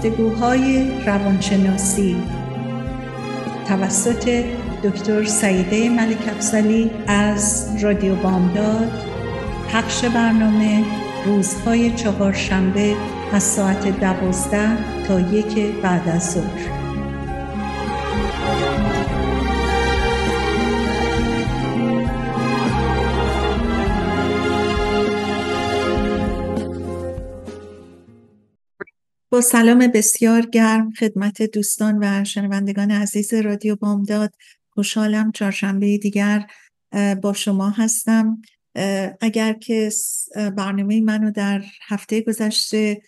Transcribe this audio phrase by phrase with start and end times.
[0.00, 2.16] گفتگوهای روانشناسی.
[3.68, 4.44] توسط
[4.84, 8.92] دکتر سعیده ملک افزلی از رادیو بامداد
[9.72, 10.84] پخش برنامه
[11.26, 12.94] روزهای چهارشنبه
[13.32, 16.79] از ساعت دوازده تا یک بعد از ظهر.
[29.40, 34.34] سلام بسیار گرم خدمت دوستان و شنوندگان عزیز رادیو بامداد.
[34.70, 36.46] خوشحالم چهارشنبه دیگر
[37.22, 38.42] با شما هستم.
[39.20, 39.90] اگر که
[40.34, 43.02] برنامه منو در هفته گذشته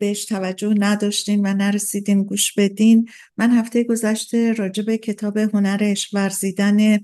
[0.00, 6.98] بهش توجه نداشتین و نرسیدین گوش بدین من هفته گذشته راجب کتاب هنر ورزیدن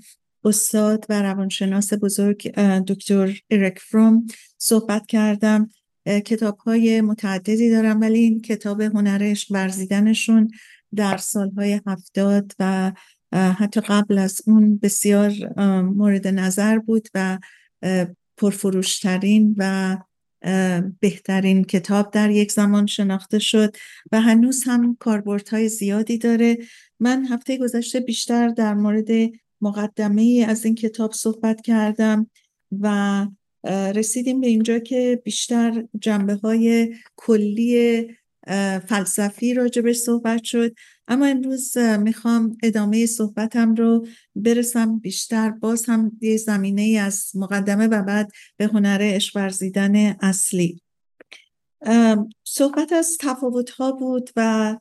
[0.44, 2.54] استاد و روانشناس بزرگ
[2.88, 4.26] دکتر ایرک فروم
[4.58, 5.68] صحبت کردم.
[6.06, 10.50] کتاب های متعددی دارم ولی این کتاب هنرش ورزیدنشون
[10.94, 12.92] در سالهای هفتاد و
[13.32, 15.32] حتی قبل از اون بسیار
[15.82, 17.38] مورد نظر بود و
[18.36, 19.96] پرفروشترین و
[21.00, 23.76] بهترین کتاب در یک زمان شناخته شد
[24.12, 26.58] و هنوز هم کاربردهای زیادی داره.
[27.00, 29.08] من هفته گذشته بیشتر در مورد
[29.60, 32.30] مقدمه از این کتاب صحبت کردم
[32.80, 33.26] و
[33.66, 38.08] رسیدیم به اینجا که بیشتر جنبه های کلی
[38.88, 40.74] فلسفی راجبش صحبت شد.
[41.08, 44.98] اما امروز می‌خوام ادامه صحبتم رو برسم.
[44.98, 50.80] بیشتر باز هم یه زمینه از مقدمه و بعد به هنر اشورزیدن اصلی.
[52.44, 54.76] صحبت از تفاوت ها بود و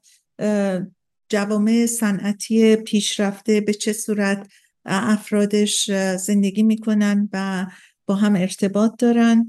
[1.30, 4.48] جوامع صنعتی پیشرفته به چه صورت
[4.86, 7.66] افرادش زندگی می‌کنن و
[8.06, 9.48] با هم ارتباط دارن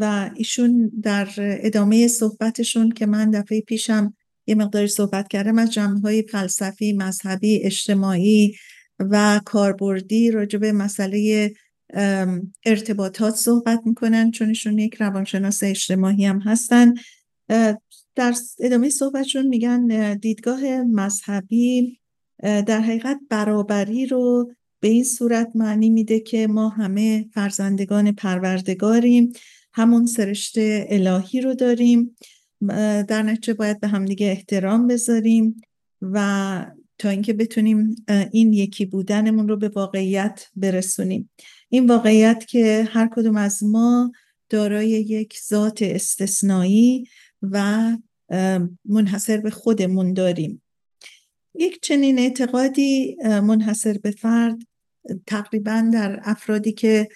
[0.00, 4.14] و ایشون در ادامه صحبتشون که من دفعه پیشم
[4.46, 8.54] یه مقداری صحبت کردم از جمعه های فلسفی، مذهبی، اجتماعی
[8.98, 11.52] و کاربردی راجع به مسئله
[12.66, 16.94] ارتباطات صحبت می‌کنن چون ایشون یک روانشناس اجتماعی هم هستن.
[18.14, 22.00] در ادامه صحبتشون میگن دیدگاه مذهبی
[22.42, 29.32] در حقیقت برابری رو به این صورت معنی میده که ما همه فرزندگان پروردگاریم.
[29.72, 32.16] همون سرشت الهی رو داریم.
[33.08, 35.60] در نتیجه باید به همدیگه احترام بذاریم
[36.02, 36.66] و
[36.98, 37.96] تا اینکه بتونیم
[38.32, 41.30] این یکی بودنمون رو به واقعیت برسونیم.
[41.68, 44.12] این واقعیت که هر کدوم از ما
[44.48, 47.04] دارای یک ذات استثنایی
[47.42, 47.96] و
[48.84, 50.62] منحصر به خودمون داریم.
[51.54, 54.58] یک چنین اعتقادی منحصر به فرد
[55.26, 57.08] تقریبا در افرادی که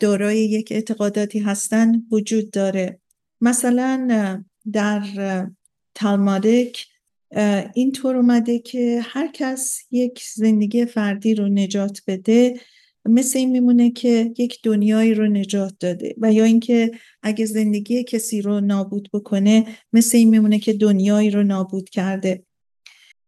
[0.00, 3.00] دارای یک اعتقاداتی هستند وجود داره.
[3.40, 5.02] مثلا در
[5.94, 6.86] تالمادک
[7.74, 12.60] اینطور اومده که هر کس یک زندگی فردی رو نجات بده
[13.04, 16.14] مثل این میمونه که یک دنیایی رو نجات داده.
[16.18, 16.90] و یا اینکه
[17.22, 22.44] اگه زندگی کسی رو نابود بکنه مثل این میمونه که دنیایی رو نابود کرده.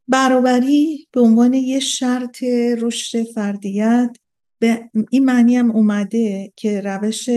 [0.08, 2.42] برابری به عنوان یه شرط
[2.78, 4.16] رشد فردیت
[4.58, 7.28] به این معنی هم اومده که روش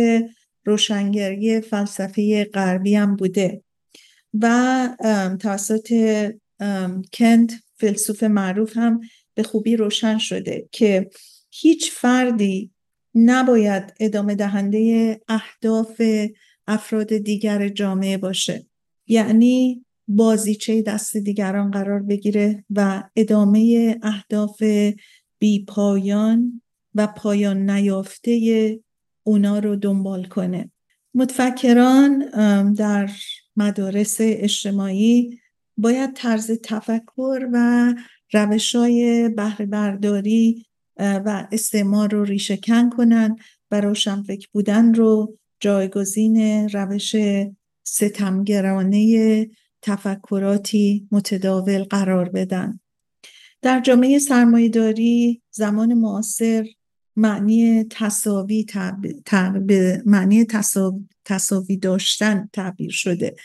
[0.66, 3.64] روشنگری فلسفه غربی هم بوده
[4.42, 4.90] و
[5.40, 5.94] توسط
[7.14, 9.02] کنت فیلسوف معروف هم
[9.34, 11.10] به خوبی روشن شده که
[11.52, 12.72] هیچ فردی
[13.16, 16.02] نباید ادامه دهنده اهداف
[16.68, 18.66] افراد دیگر جامعه باشه.
[19.08, 24.64] یعنی بازیچه دست دیگران قرار بگیره و ادامه اهداف
[25.40, 26.62] بی پایان
[26.96, 28.80] و پایان نیافته
[29.24, 30.72] اونا رو دنبال کنه.
[31.14, 32.20] متفکران
[32.74, 33.10] در
[33.56, 35.40] مدارس اجتماعی
[35.78, 37.94] باید طرز تفکر و
[38.34, 40.66] روش های بهره برداری
[40.98, 43.36] و استعمار رو ریشه کن کنن
[43.72, 47.16] و روشنفکر بودن رو جایگزین روش
[47.84, 49.48] ستمگرانه
[49.86, 52.80] تفکراتی متداول قرار بدن.
[53.62, 56.66] در جامعه سرمایهداری زمان معاصر
[57.16, 58.66] معنی تصاوی
[60.06, 60.46] معنی
[61.26, 63.36] تصاوی داشتن تعبیر شده.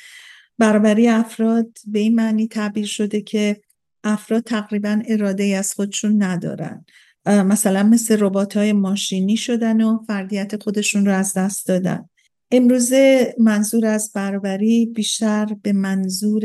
[0.58, 3.60] برابری افراد به این معنی تعبیر شده که
[4.04, 6.84] افراد تقریبا اراده از خودشون ندارن.
[7.26, 12.08] مثلا مثل ربات های ماشینی شدن و فردیت خودشون رو از دست دادن.
[12.52, 16.44] امروزه منظور از برابری بیشتر به منظور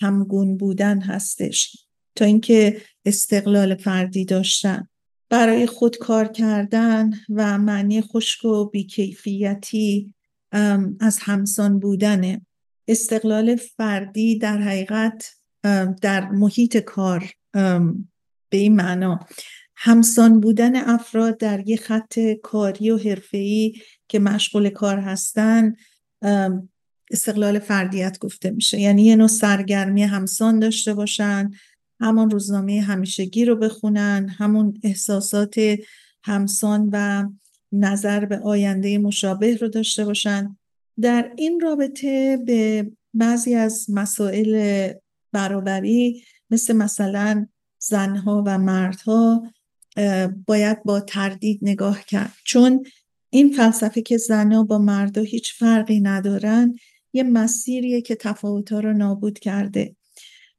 [0.00, 1.86] همگون بودن هستش.
[2.14, 4.88] تا اینکه استقلال فردی داشتن.
[5.28, 10.14] برای خود کار کردن و معنی خشک و بیکیفیتی
[11.00, 12.46] از همسان بودنه
[12.88, 15.30] استقلال فردی در حقیقت
[16.02, 17.30] در محیط کار
[18.48, 19.26] به این معنا.
[19.76, 23.74] همسان بودن افراد در یک خط کاری و حرفه‌ای
[24.08, 25.74] که مشغول کار هستن
[27.10, 28.80] استقلال فردیت گفته میشه.
[28.80, 31.50] یعنی یه نوع سرگرمی همسان داشته باشن
[32.00, 35.56] همون روزنامه همیشگی رو بخونن همون احساسات
[36.24, 37.24] همسان و
[37.72, 40.56] نظر به آینده مشابه رو داشته باشن.
[41.00, 44.92] در این رابطه به بعضی از مسائل
[45.32, 47.46] برابری مثل مثلا
[47.78, 49.52] زنها و مردها
[50.46, 52.32] باید با تردید نگاه کرد.
[52.44, 52.86] چون
[53.36, 56.74] این فلسفه که زنها با مردا هیچ فرقی ندارن
[57.12, 59.96] یه مسیریه که تفاوتها رو نابود کرده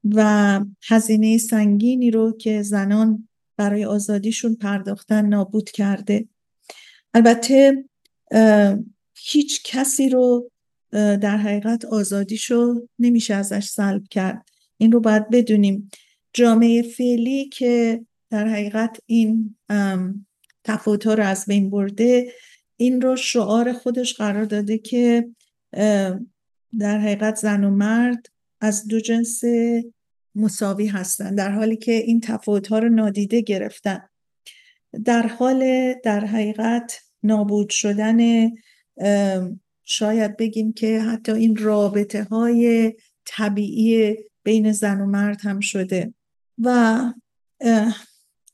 [0.03, 3.27] و هزینه سنگینی رو که زنان
[3.57, 6.27] برای آزادیشون پرداختن نابود کرده.
[7.13, 7.85] البته
[9.15, 10.51] هیچ کسی رو
[10.91, 14.49] در حقیقت آزادیشو نمیشه ازش سلب کرد.
[14.77, 15.89] این رو باید بدونیم.
[16.33, 19.55] جامعه فعلی که در حقیقت این
[20.63, 22.33] تفاوت رو از بین برده
[22.77, 25.29] این رو شعار خودش قرار داده که
[26.79, 28.25] در حقیقت زن و مرد
[28.61, 29.41] از دو جنس
[30.35, 34.01] مساوی هستن در حالی که این تفاوت ها رو نادیده گرفتن.
[35.05, 38.49] در حال در حقیقت نابود شدن
[39.83, 42.93] شاید بگیم که حتی این رابطه های
[43.25, 46.13] طبیعی بین زن و مرد هم شده.
[46.63, 46.97] و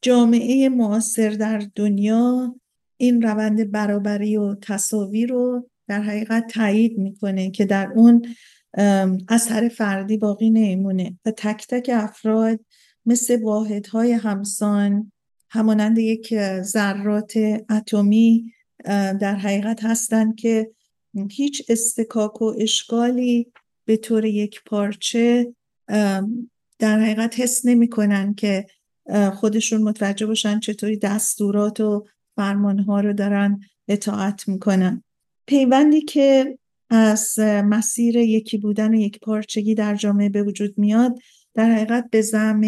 [0.01, 2.55] جامعه معاصر در دنیا
[3.03, 8.25] این روند برابری و تصاوی رو در حقیقت تایید می‌کنه که در اون
[9.29, 12.59] اثر فردی باقی نمیمونه و تک تک افراد
[13.05, 15.11] مثل واحدهای همسان
[15.49, 17.33] همانند یک ذرات
[17.69, 18.53] اتمی
[19.19, 20.71] در حقیقت هستند که
[21.31, 23.51] هیچ استکاک و اشکالی
[23.85, 25.53] به طور یک پارچه
[26.79, 28.65] در حقیقت حس نمی‌کنن که
[29.33, 35.03] خودشون متوجه باشن چطوری دستورات و فرمانها رو دارن اطاعت می‌کنن.
[35.45, 36.57] پیوندی که
[36.89, 41.19] از مسیر یکی بودن و یک پارچگی در جامعه به وجود میاد
[41.53, 42.61] در حقیقت به زم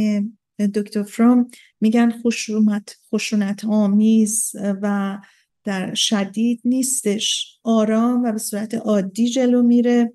[0.74, 1.48] دکتر فروم
[1.82, 4.52] میگن خشونت خشونت آمیز
[4.82, 5.18] و
[5.64, 7.60] در شدید نیستش.
[7.64, 10.14] آرام و به صورت عادی جلو میره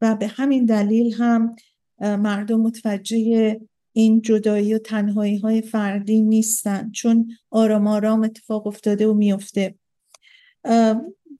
[0.00, 1.56] و به همین دلیل هم
[2.00, 3.60] مردم متوجه
[3.92, 9.74] این جدایی و تنهایی های فردی نیستن چون آرام آرام اتفاق افتاده و میفته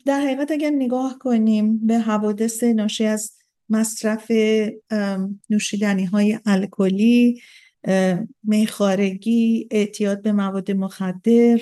[0.07, 3.33] در حقیقت اگر نگاه کنیم به حوادث ناشی از
[3.69, 4.33] مصرف
[5.51, 7.41] نوشیدنی های الکلی
[8.43, 11.61] میخارگی اعتیاد به مواد مخدر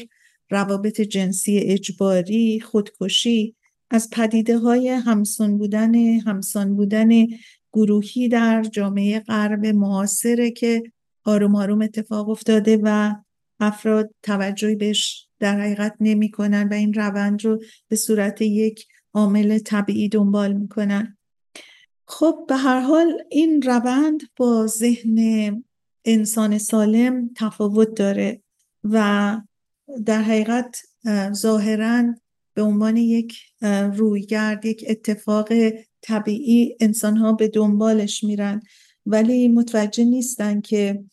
[0.50, 3.56] روابط جنسی اجباری خودکشی
[3.90, 7.26] از پدیده های همسان بودن همسان بودن
[7.72, 10.82] گروهی در جامعه غرب معاصره که
[11.24, 13.14] آروم آروم اتفاق افتاده و
[13.60, 20.08] افراد توجهی بهش در حقیقت نمی‌کنن و این روند رو به صورت یک عامل طبیعی
[20.08, 21.18] دنبال می‌کنن.
[22.06, 25.64] خب به هر حال این روند با ذهن
[26.04, 28.42] انسان سالم تفاوت داره
[28.84, 29.36] و
[30.06, 30.76] در حقیقت
[31.32, 32.14] ظاهرا
[32.60, 33.38] به عنوان یک
[33.94, 35.48] رویگرد یک اتفاق
[36.02, 38.62] طبیعی انسان ها به دنبالش میرن.
[39.06, 41.04] ولی متوجه نیستن که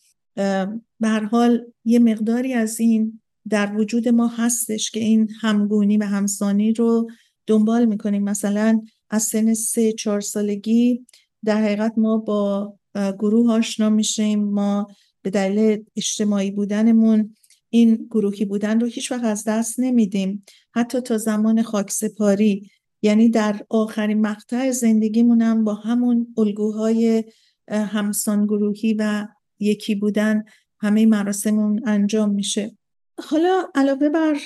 [1.00, 6.72] به حال یه مقداری از این در وجود ما هستش که این همگونی و همسانی
[6.72, 7.10] رو
[7.46, 8.24] دنبال می‌کنیم.
[8.24, 11.06] مثلا از سن سه چهار سالگی
[11.44, 14.44] در حقیقت ما با گروه آشنا میشیم.
[14.44, 14.86] ما
[15.22, 17.34] به دلیل اجتماعی بودنمون
[17.70, 20.44] این گروهی بودن رو هیچ وقت از دست نمیدیم.
[20.74, 22.70] حتی تا زمان خاکسپاری.
[23.02, 27.24] یعنی در آخرین مقطع زندگیمونم با همون الگوهای
[27.70, 30.44] همسان گروهی و یکی بودن
[30.80, 32.76] همه مراسمون انجام میشه.
[33.18, 34.36] حالا علاوه بر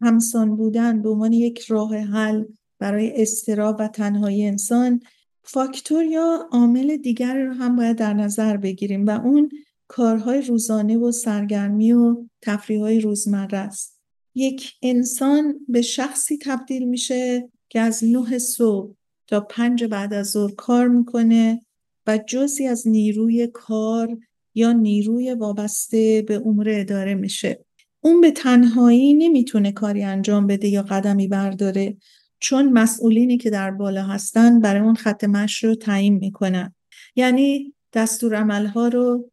[0.00, 2.44] همسان بودن به عنوان یک راه حل
[2.78, 5.00] برای استراب و تنهایی انسان
[5.42, 9.50] فاکتور یا عامل دیگر رو هم باید در نظر بگیریم و اون
[9.88, 14.00] کارهای روزانه و سرگرمی و تفریح های روزمره است.
[14.34, 18.94] یک انسان به شخصی تبدیل میشه که از نه صبح
[19.26, 21.62] تا پنج بعد از ظهر کار می‌کنه
[22.06, 24.18] و جزی از نیروی کار
[24.54, 27.64] یا نیروی وابسته به امور اداره میشه.
[28.00, 31.96] اون به تنهایی نمی‌تونه کاری انجام بده یا قدمی برداره
[32.38, 36.74] چون مسئولینی که در بالا هستن برای اون خط مش رو تعیین می‌کنن.
[37.16, 39.30] یعنی دستور عملها رو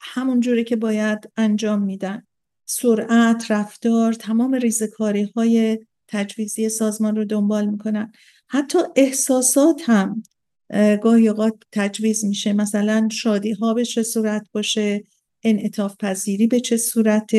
[0.00, 2.22] همون جوری که باید انجام میدن.
[2.64, 8.12] سرعت، رفتار، تمام ریزکاری های تجویزی سازمان رو دنبال می‌کنن.
[8.48, 10.22] حتی احساسات هم
[11.02, 12.52] گاهی اوقات تجویز میشه.
[12.52, 15.04] مثلا شادی ها به چه صورت باشه؟
[15.42, 17.30] انعطاف پذیری به چه صورت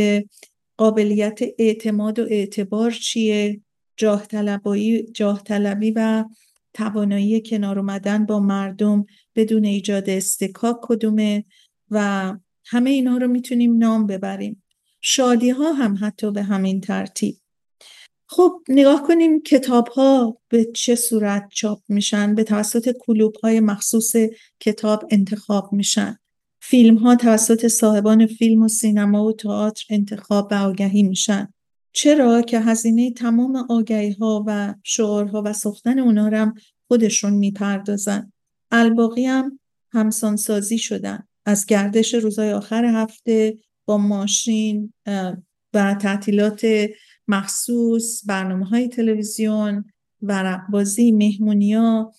[0.77, 3.61] قابلیت اعتماد و اعتبار چیه؟
[3.97, 4.27] جاه,
[5.13, 6.25] جاه طلبی و
[6.73, 11.45] توانایی کنار اومدن با مردم بدون ایجاد استکاک کدومه؟
[11.91, 12.34] و
[12.65, 14.63] همه اینا رو می‌تونیم نام ببریم.
[15.01, 17.38] شادی ها هم حتی به همین ترتیب.
[18.29, 24.15] خب نگاه کنیم کتاب ها به چه صورت چاپ میشن؟ به توسط کلوب های مخصوص
[24.60, 26.17] کتاب انتخاب میشن.
[26.60, 31.53] فیلم ها توسط صاحبان فیلم و سینما و تئاتر انتخاب و آگهی میشن.
[31.94, 36.53] چرا که هزینه تمام آگهی ها و شعارها و ساختن اونا هم
[36.88, 38.32] خودشون می‌پردازن.
[38.72, 39.60] الباقی هم
[39.91, 41.27] همسانسازی شدن.
[41.48, 44.94] از گردش روزهای آخر هفته با ماشین
[45.74, 46.68] و تعطیلات
[47.27, 49.86] مخصوص برنامه های تلویزیون
[50.22, 52.12] ورقبازی مهمونیا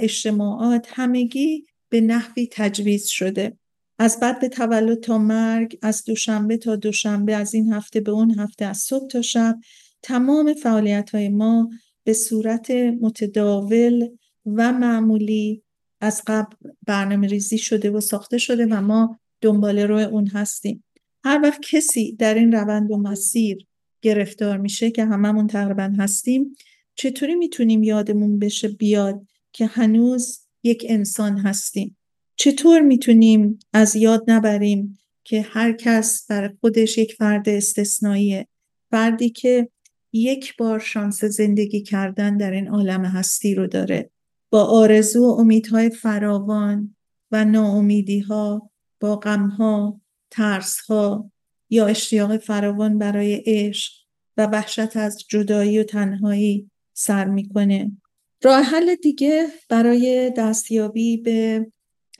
[0.00, 3.58] اجتماعات همگی به نحوی تجویز شده.
[3.98, 8.30] از بعد به تولد تا مرگ از دوشنبه تا دوشنبه از این هفته به اون
[8.30, 9.58] هفته از صبح تا شب
[10.02, 11.70] تمام فعالیت های ما
[12.04, 14.08] به صورت متداول
[14.46, 15.62] و معمولی
[16.00, 20.84] از قبل برنامه ریزی شده و ساخته شده و ما دنبال روی اون هستیم.
[21.24, 23.66] هر وقت کسی در این روند و مسیر
[24.02, 26.56] گرفتار میشه که هممون تقریبا هستیم
[26.94, 31.96] چطوری می‌تونیم یادمون بشه بیاد که هنوز یک انسان هستیم؟
[32.36, 38.48] چطور می‌تونیم از یاد نبریم که هر کس برای خودش یک فرد استثنائیه
[38.90, 39.68] فردی که
[40.12, 44.10] یک بار شانس زندگی کردن در این عالم هستی رو داره؟
[44.50, 46.96] با آرزو و امیدهای فراوان
[47.32, 50.00] و ناامیدیها با غمها
[50.30, 51.30] ترسها
[51.70, 53.92] یا اشتیاق فراوان برای عشق
[54.36, 57.92] و وحشت از جدایی و تنهایی سر می‌کنه.
[58.42, 61.66] راه حل دیگه برای دستیابی به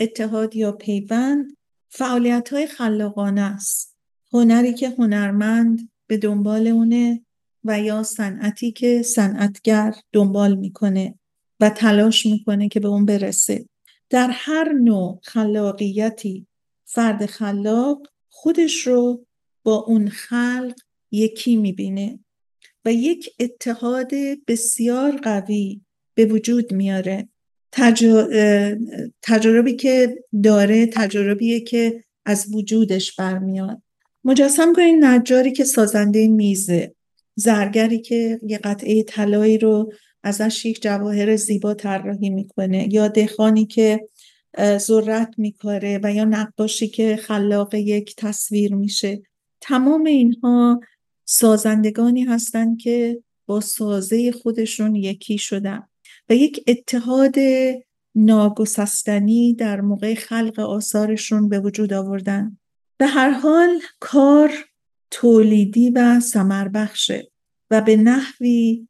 [0.01, 1.57] اتحاد یا پیوند
[1.89, 3.97] فعالیت های خلاقانه است.
[4.33, 7.25] هنری که هنرمند به دنبال اونه
[7.65, 11.18] و یا صنعتی که صنعتگر دنبال می‌کنه.
[11.61, 13.65] و تلاش می‌کنه که به اون برسه.
[14.11, 16.47] در هر نوع خلاقیتی
[16.85, 19.27] فرد خلاق خودش رو
[19.63, 20.75] با اون خلق
[21.11, 22.19] یکی می‌بینه
[22.85, 24.11] و یک اتحاد
[24.47, 25.81] بسیار قوی
[26.15, 27.29] به وجود میاره.
[29.23, 33.83] تجربی که داره تجربیه که از وجودش برمیاد.
[34.25, 36.95] مجسم کنید نجاری که سازنده میزه
[37.35, 44.09] زرگری که یه قطعه طلایی رو ازش یک جواهر زیبا طراحی می‌کنه یا دهخانی که
[44.59, 49.23] ذرت میکاره و یا نقاشی که خلاق یک تصویر میشه.
[49.61, 50.81] تمام اینها
[51.25, 55.83] سازندگانی هستند که با سازه خودشون یکی شدن
[56.29, 57.35] و یک اتحاد
[58.15, 62.59] ناگسستنی در موقع خلق آثارشون به وجود آوردن.
[62.97, 64.51] به هر حال کار
[65.11, 67.31] تولیدی و سمربخشه
[67.71, 68.88] و به نحوی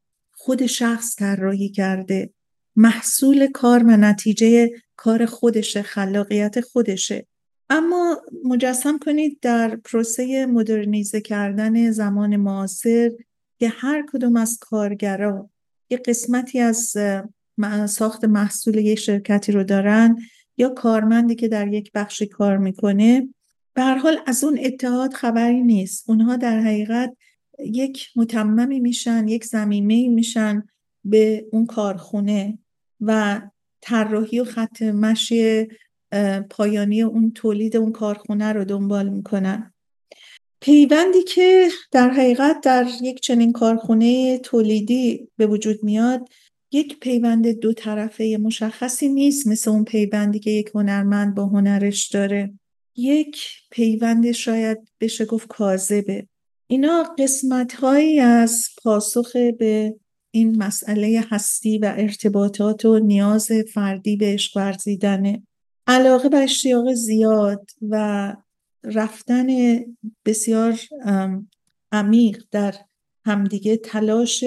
[0.48, 2.30] خود شخص طراحی کرده.
[2.76, 7.26] محصول کار و نتیجه کار خودشه خلاقیت خودشه.
[7.70, 13.10] اما مجسم کنید در پروسه مدرنیزه کردن زمان معاصر
[13.58, 15.50] که هر کدوم از کارگرا
[15.90, 16.96] یه قسمتی از
[17.86, 20.18] ساخت محصول یک شرکتی رو دارن
[20.56, 23.28] یا کارمندی که در یک بخشی کار می‌کنه
[23.74, 26.10] به هر حال از اون اتحاد خبری نیست.
[26.10, 27.16] اونها در حقیقت
[27.58, 30.68] یک متممی میشن یک زمینه میشن
[31.04, 32.58] به اون کارخونه
[33.00, 33.40] و
[33.80, 35.66] طراحی و خط مشی
[36.50, 39.72] پایانی اون تولید اون کارخونه رو دنبال می‌کنن.
[40.60, 46.28] پیوندی که در حقیقت در یک چنین کارخونه تولیدی به وجود میاد
[46.72, 52.52] یک پیوند دو طرفه مشخصی نیست مثل اون پیوندی که یک هنرمند با هنرش داره.
[52.96, 56.28] یک پیوند شاید بشه گفت کاذبه.
[56.70, 59.94] اینا قسمت هایی از پاسخ به
[60.30, 65.42] این مسئله هستی و ارتباطات و نیاز فردی به عشق ورزیدنه.
[65.86, 68.36] علاقه و اشتیاق زیاد و
[68.84, 69.46] رفتن
[70.24, 70.80] بسیار
[71.92, 72.74] عمیق در
[73.24, 74.44] همدیگه تلاش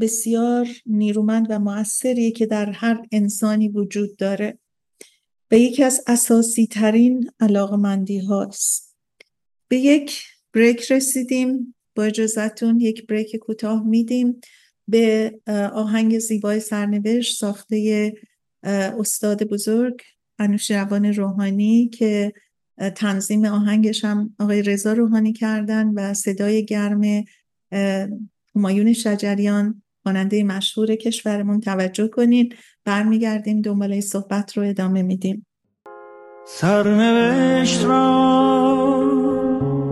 [0.00, 4.58] بسیار نیرومند و موثریه که در هر انسانی وجود داره.
[5.50, 8.96] و یکی از اساسی ترین علاقمندی هاست.
[9.68, 11.74] به یک بریک رسیدیم.
[11.94, 14.40] با اجازتون یک بریک کوتاه میدیم.
[14.88, 15.34] به
[15.72, 18.12] آهنگ زیبای سرنوشت ساخته
[18.98, 20.00] استاد بزرگ
[20.38, 22.32] انوشیروان روحانی که
[22.94, 27.24] تنظیم آهنگش هم آقای رضا روحانی کردن و صدای گرم
[28.56, 32.54] همایون شجریان خواننده مشهور کشورمون توجه کنین.
[32.84, 35.46] برمیگردیم دنباله صحبت رو ادامه میدیم.
[36.46, 38.97] سرنوشت را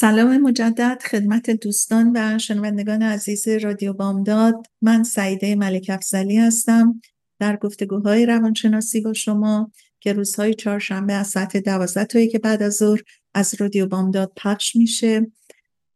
[0.00, 4.66] سلام مجدد خدمت دوستان و شنوندگان عزیز رادیو بامداد.
[4.82, 7.00] من سعیده ملک افزلی هستم.
[7.38, 12.76] در گفتگوهای روانشناسی با شما که روزهای چهارشنبه از ساعت دوازده تایی که بعد از
[12.76, 13.02] ظهر
[13.34, 15.26] از رادیو بامداد پخش میشه.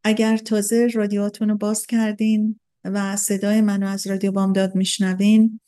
[0.04, 5.60] اگر تازه رادیوهاتون رو باز کردین و صدای منو از رادیو بامداد میشنوین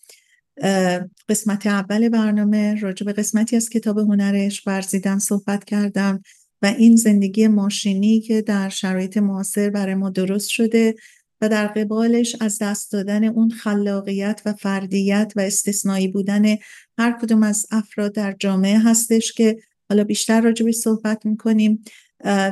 [1.28, 6.22] قسمت اول برنامه راجع به قسمتی از کتاب هنرش ورزیدن صحبت کردم.
[6.64, 10.94] و این زندگی ماشینی که در شرایط معاصر برای ما درست شده
[11.40, 16.56] و در قبالش از دست دادن اون خلاقیت و فردیت و استثنایی بودن
[16.99, 21.85] هر کدوم از افراد در جامعه هستش که حالا بیشتر راجبش صحبت می‌کنیم.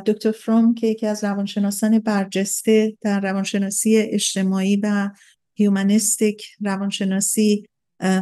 [0.06, 5.10] دکتر فروم که یکی از روانشناسان برجسته در روانشناسی اجتماعی و
[5.54, 7.66] humanistic روانشناسی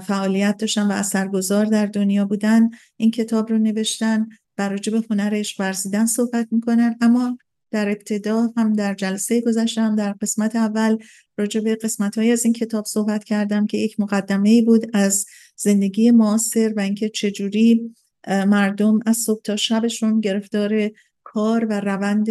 [0.07, 4.29] فعالیت داشتن و اثرگذار در دنیا بودن این کتاب رو نوشتن.
[4.61, 7.38] و راجع به هنرش ورزیدن صحبت می‌کنن اما
[7.70, 10.99] در ابتدا هم در جلسه گذشتم در قسمت اول
[11.38, 16.11] راجع به قسمت های از این کتاب صحبت کردم که یک مقدمه بود از زندگی
[16.11, 17.94] معاصر و اینکه چجوری
[18.29, 20.90] مردم از صبح تا شبشون گرفتار
[21.25, 22.29] کار و روند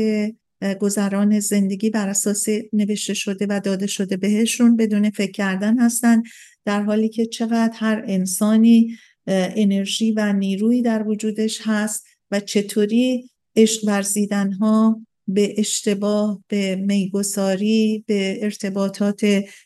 [0.79, 6.23] گذران زندگی بر اساس نوشته شده و داده شده بهشون بدون فکر کردن هستن
[6.65, 13.87] در حالی که چقدر هر انسانی انرژی و نیروی در وجودش هست و چطوری عشق
[13.87, 19.21] ورزیدن ها به اشتباه به میگساری به ارتباطات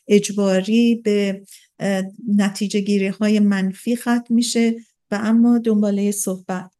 [0.08, 1.42] اجباری به
[2.36, 4.74] نتیجه گیری های منفی ختم میشه.
[5.10, 6.70] و اما دنباله صحبت.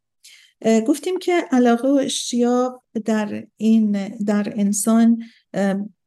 [0.87, 5.23] گفتیم که علاقه و اشتیاق در این در انسان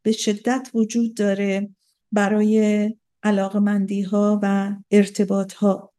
[0.02, 1.70] به شدت وجود داره
[2.12, 5.94] برای علاقمندی ها و ارتباط ها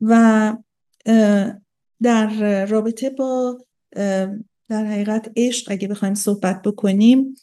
[0.00, 0.56] و
[2.02, 3.58] در رابطه با
[4.68, 7.34] در حقیقت عشق اگه بخوایم صحبت بکنیم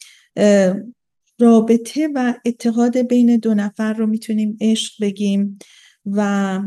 [1.39, 5.59] رابطه و اتحاد بین دو نفر رو می‌تونیم عشق بگیم
[6.05, 6.59] و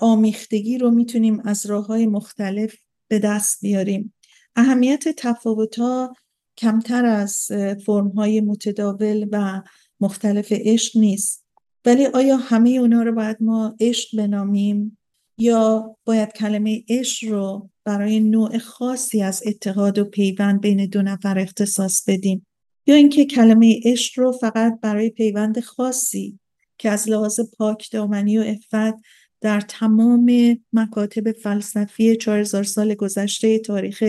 [0.00, 2.74] آمیختگی رو می‌تونیم از راه های مختلف
[3.08, 4.14] به دست بیاریم.
[4.56, 6.14] اهمیت تفاوت ها
[6.56, 7.48] کمتر از
[7.86, 9.62] فرم های متداول و
[10.00, 11.44] مختلف عشق نیست.
[11.84, 14.97] ولی آیا همه اونا رو باید ما عشق بنامیم؟
[15.38, 21.38] یا باید کلمه عشق رو برای نوع خاصی از اتحاد و پیوند بین دو نفر
[21.38, 22.46] اختصاص بدیم.
[22.86, 26.38] یا اینکه کلمه عشق رو فقط برای پیوند خاصی
[26.78, 29.02] که از لحاظ پاک دامنی و افت
[29.40, 34.04] در تمام مکاتب فلسفی 4000 سال گذشته تاریخ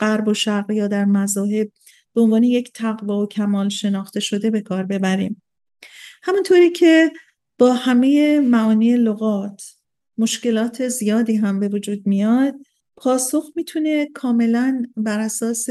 [0.00, 1.72] غرب و شرق یا در مذاهب
[2.14, 5.42] به عنوان یک تقوا و کمال شناخته شده به کار ببریم.
[6.22, 7.12] همونطوری که
[7.58, 9.62] با همه معانی لغات
[10.18, 12.54] مشکلات زیادی هم به وجود میاد.
[12.96, 15.66] پاسخ می‌تونه کاملا بر اساس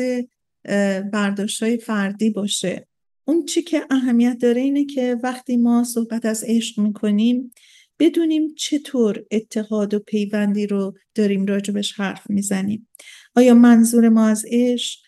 [1.14, 2.88] برداشت های فردی باشه.
[3.26, 7.52] اون چی که اهمیت داره اینه که وقتی ما صحبت از عشق می‌کنیم
[8.00, 12.90] بدونیم چطور اتحاد و پیوندی رو داریم راجبش حرف می‌زنیم.
[13.36, 15.00] آیا منظور ما از عشق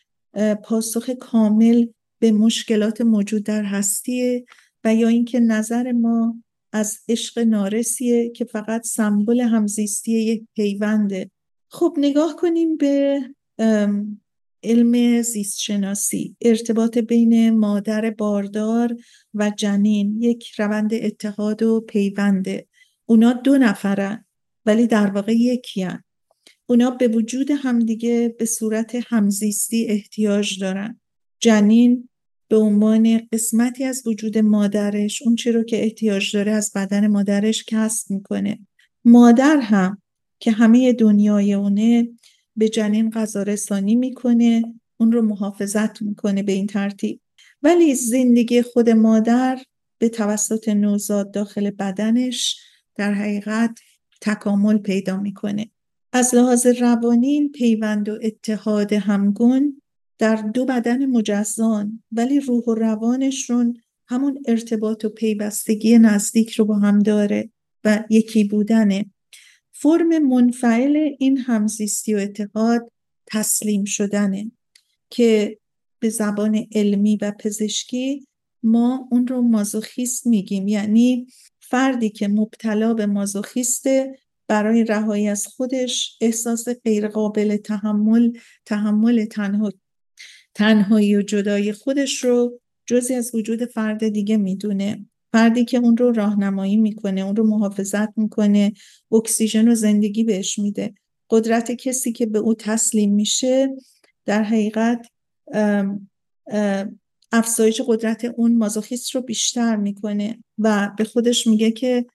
[0.63, 1.85] پاسخ کامل
[2.19, 4.45] به مشکلات موجود در هستیه؟
[4.83, 6.35] و یا اینکه نظر ما
[6.75, 11.31] از عشق نارسیه که فقط سمبل همزیستی یک پیونده.
[11.69, 13.21] خب نگاه کنیم به
[14.63, 18.95] علم زیست شناسی ارتباط بین مادر باردار
[19.33, 22.67] و جنین یک روند اتحاد و پیونده.
[23.05, 24.25] اونا دو نفرن
[24.65, 26.03] ولی در واقع یکی هن.
[26.65, 30.99] اونا به وجود همدیگه به صورت همزیستی احتیاج دارن.
[31.39, 32.09] جنین
[32.47, 37.63] به عنوان قسمتی از وجود مادرش اون چی رو که احتیاج داره از بدن مادرش
[37.67, 38.59] کسب می‌کنه.
[39.05, 40.01] مادر هم
[40.39, 42.09] که همه دنیای اونه
[42.55, 44.63] به جنین غذا رسانی می‌کنه
[44.97, 47.19] اون رو محافظت می‌کنه به این ترتیب.
[47.63, 49.59] ولی زندگی خود مادر
[49.97, 52.59] به توسط نوزاد داخل بدنش
[52.95, 53.79] در حقیقت
[54.21, 55.69] تکامل پیدا می‌کنه.
[56.13, 59.81] از لحاظ روانی پیوند و اتحاد همگون
[60.17, 66.75] در دو بدن مجزان ولی روح و روانشون همون ارتباط و پیوستگی نزدیک رو با
[66.75, 67.49] هم داره
[67.83, 69.05] و یکی بودنه.
[69.71, 72.91] فرم منفعل این همزیستی و اتحاد
[73.25, 74.51] تسلیم شدنه
[75.09, 75.57] که
[75.99, 78.27] به زبان علمی و پزشکی
[78.63, 80.67] ما اون رو مازوخیست میگیم.
[80.67, 81.27] یعنی
[81.59, 88.31] فردی که مبتلا به مازوخیسته برای رهایی از خودش احساس غیرقابل تحمل
[88.65, 89.71] تحمل تنها
[90.55, 95.05] تنهایی و جدای خودش رو جزی از وجود فرد دیگه می‌دونه.
[95.33, 98.73] فردی که اون رو راهنمایی می‌کنه اون رو محافظت می‌کنه
[99.11, 100.93] اکسیژن و زندگی بهش میده.
[101.29, 103.75] قدرت کسی که به او تسلیم میشه
[104.25, 105.07] در حقیقت
[107.31, 112.05] افزایش قدرت اون مازوخیست رو بیشتر می‌کنه و به خودش میگه که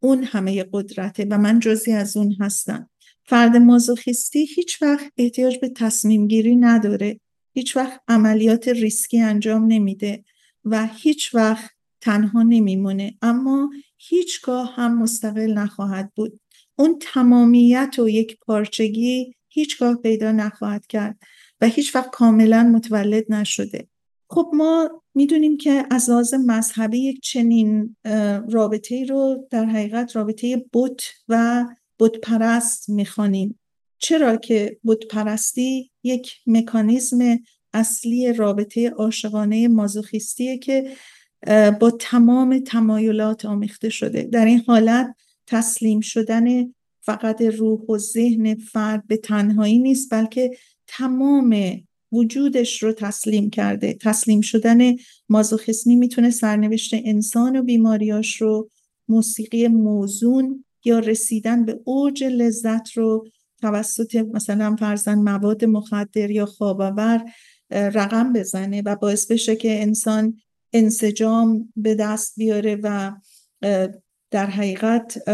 [0.00, 2.90] اون همه قدرته و من جزی از اون هستم.
[3.28, 7.20] فرد مازوخیستی هیچ وقت احتیاج به تصمیم گیری نداره.
[7.52, 10.24] هیچ وقت عملیات ریسکی انجام نمیده
[10.64, 13.14] و هیچ وقت تنها نمیمونه.
[13.22, 16.40] اما هیچگاه هم مستقل نخواهد بود.
[16.76, 21.18] اون تمامیت و یک پارچگی هیچگاه پیدا نخواهد کرد
[21.60, 23.88] و هیچ وقت کاملا متولد نشده.
[24.30, 27.96] خب ما می‌دونیم که از لحاظ مذهبی یک چنین
[28.50, 31.64] رابطه رو در حقیقت رابطه بت و
[31.98, 33.58] بت پرست می‌خوانیم.
[33.98, 37.38] چرا که بت پرستی یک مکانیزم
[37.72, 40.90] اصلی رابطه عاشقانه مازوخیستیه که
[41.80, 44.22] با تمام تمایلات آمیخته شده.
[44.22, 45.14] در این حالت
[45.46, 50.50] تسلیم شدن فقط روح و ذهن فرد به تنهایی نیست بلکه
[50.86, 51.56] تمام
[52.12, 53.94] وجودش رو تسلیم کرده.
[53.94, 54.96] تسلیم شدن
[55.28, 58.70] مازوخیسمی می‌تونه سرنوشت انسان و بیماریاش رو
[59.08, 63.28] موسیقی موزون یا رسیدن به اوج لذت رو
[63.60, 67.24] توسط مثلا فرزن مواد مخدر یا خواباور
[67.70, 70.40] رقم بزنه و باعث بشه که انسان
[70.72, 73.12] انسجام به دست بیاره و
[74.30, 75.28] در حقیقت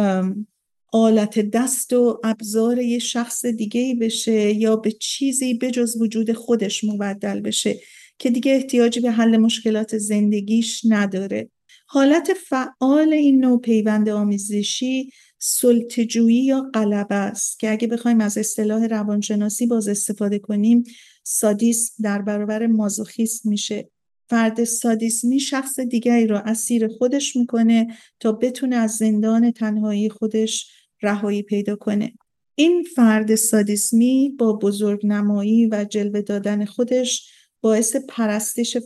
[0.92, 7.40] آلت دست و ابزار یه شخص دیگه بشه یا به چیزی بجز وجود خودش مبدل
[7.40, 7.80] بشه
[8.18, 11.50] که دیگه احتیاجی به حل مشکلات زندگیش نداره.
[11.86, 15.10] حالت فعال این نوع پیوند آمیزشی
[15.44, 20.84] سلطجویی یا غلبه است که اگه بخوایم از اصطلاح روانشناسی باز استفاده کنیم
[21.24, 23.90] سادیسم در برابر مازوخیسم میشه.
[24.28, 27.86] فرد سادیسمی شخص دیگری را اسیر خودش می‌کنه
[28.20, 30.70] تا بتونه از زندان تنهایی خودش
[31.02, 32.12] رهایی پیدا کنه.
[32.54, 38.76] این فرد سادیسمی با بزرگ نمایی و جلوه دادن خودش باعث پرستش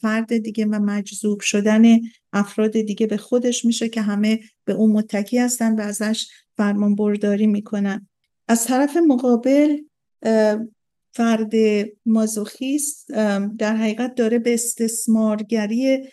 [0.00, 1.84] فرد دیگه و مجذوب شدن
[2.32, 7.46] افراد دیگه به خودش میشه که همه به اون متکی هستن و ازش فرمان برداری
[7.46, 8.08] می‌کنن.
[8.48, 9.78] از طرف مقابل
[11.12, 11.52] فرد
[12.06, 13.08] مازوخیست
[13.58, 16.08] در حقیقت داره به استثمارگری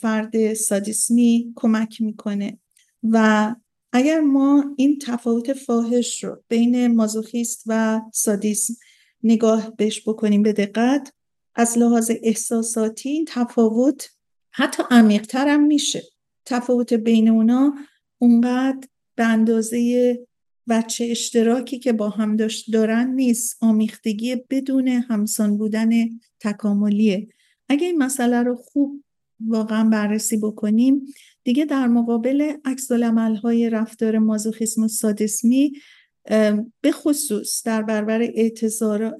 [0.00, 2.58] فرد سادیسمی کمک می‌کنه.
[3.02, 3.54] و
[3.92, 8.74] اگر ما این تفاوت فاحش رو بین مازوخیست و سادیسم
[9.22, 11.12] نگاه بهش بکنیم به دقت
[11.54, 14.10] از لحاظ احساساتی این تفاوت
[14.50, 16.02] حتی عمیقتر هم میشه.
[16.48, 17.74] تفاوت بین اونا
[18.18, 20.18] اونقدر به اندازه
[20.66, 22.36] وچه اشتراکی که با هم
[22.72, 23.56] دارن نیست.
[23.60, 25.90] آمیختگی بدون همسان بودن
[26.40, 27.28] تکاملیه.
[27.68, 29.04] اگه این مسئله رو خوب
[29.46, 31.06] واقعا بررسی بکنیم
[31.44, 32.92] دیگه در مقابل عکس
[33.42, 35.72] های رفتار مازوخیسم و سادسمی
[36.80, 38.30] به خصوص در برابر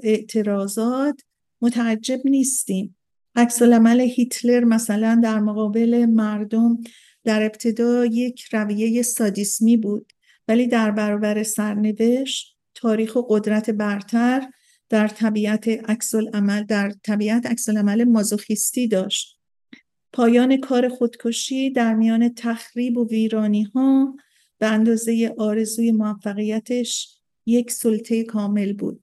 [0.03, 1.21] اعتراضات
[1.61, 2.97] متعجب نیستیم.
[3.35, 6.79] عکس هیتلر مثلا در مقابل مردم
[7.24, 10.12] در ابتدا یک رویه سادیسمی بود
[10.48, 14.48] ولی در برابر سرنوشت تاریخ و قدرت برتر
[14.88, 19.38] در طبیعت عکس عمل در طبیعت عکس عمل مازوخیستی داشت.
[20.12, 24.16] پایان کار خودکشی در میان تخریب و ویرانی ها
[24.59, 29.02] به اندازه آرزوی موفقیتش یک سلطه کامل بود.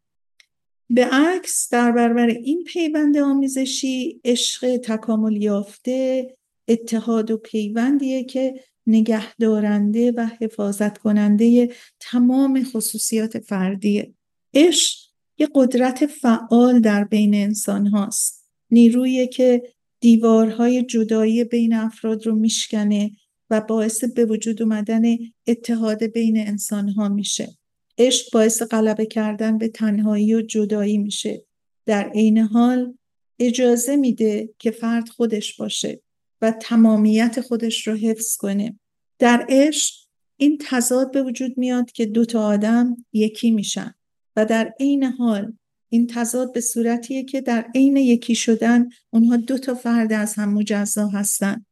[0.90, 6.28] به عکس در برابر این پیوند آمیزشی عشق تکامل یافته
[6.68, 14.14] اتحاد و پیوندیه که نگهدارنده و حفاظت کننده تمام خصوصیات فردیه.
[14.54, 14.98] عشق
[15.38, 19.64] یه قدرت فعال در بین انسان هاست نیرویی که
[20.00, 23.12] دیوارهای جدایی بین افراد رو میشکنه
[23.50, 25.04] و باعث به وجود اومدن
[25.48, 27.58] اتحاد بین انسان ها میشه.
[27.98, 31.46] عشق باعث غلبه کردن به تنهایی و جدایی میشه.
[31.86, 32.98] در عین حال
[33.40, 36.02] اجازه میده که فرد خودش باشه.
[36.46, 38.80] و تمامیت خودش رو حفظ کنه.
[39.20, 39.96] در عشق
[40.38, 43.94] این تضاد به وجود میاد که دو تا آدم یکی میشن
[44.36, 45.54] و در عین حال
[45.90, 50.54] این تضاد به صورتیه که در عین یکی شدن اونها دو تا فرد از هم
[50.54, 51.66] مجزا هستن.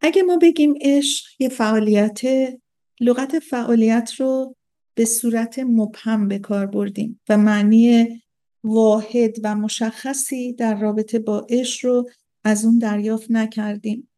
[0.00, 2.20] اگه ما بگیم عشق یه فعالیت
[3.00, 4.56] لغت فعالیت رو
[4.94, 8.06] به صورت مبهم به کار بردیم و معنی
[8.64, 12.10] واحد و مشخصی در رابطه با عشق رو
[12.44, 14.08] از اون دریافت نکردیم.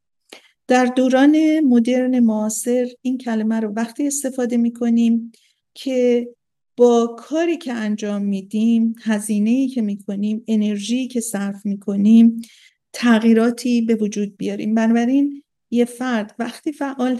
[0.68, 5.32] در دوران مدرن معاصر این کلمه رو وقتی استفاده می کنیم
[5.74, 6.28] که
[6.76, 12.42] با کاری که انجام میدیم هزینه که می‌کنیم انرژی که صرف می‌کنیم
[12.92, 14.74] تغییراتی به وجود بیاریم.
[14.74, 17.16] بنابراین یه فرد وقتی فعال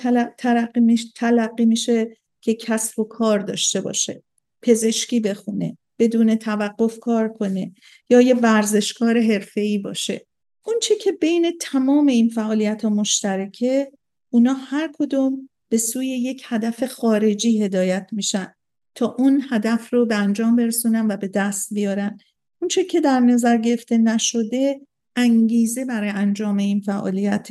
[1.17, 4.23] تلقی میشه که کسب و کار داشته باشه
[4.63, 7.73] پزشکی بخونه بدون توقف کار کنه
[8.11, 10.27] یا یه ورزشکار حرفه‌ای باشه.
[10.65, 13.93] اون چه که بین تمام این فعالیت ها مشترکه
[14.31, 18.55] اونا هر کدوم به سوی یک هدف خارجی هدایت میشن
[18.95, 22.19] تا اون هدف رو به انجام برسونن و به دست بیارن.
[22.59, 24.81] اون چه که در نظر گرفته نشده
[25.17, 27.49] انگیزه برای انجام این فعالیت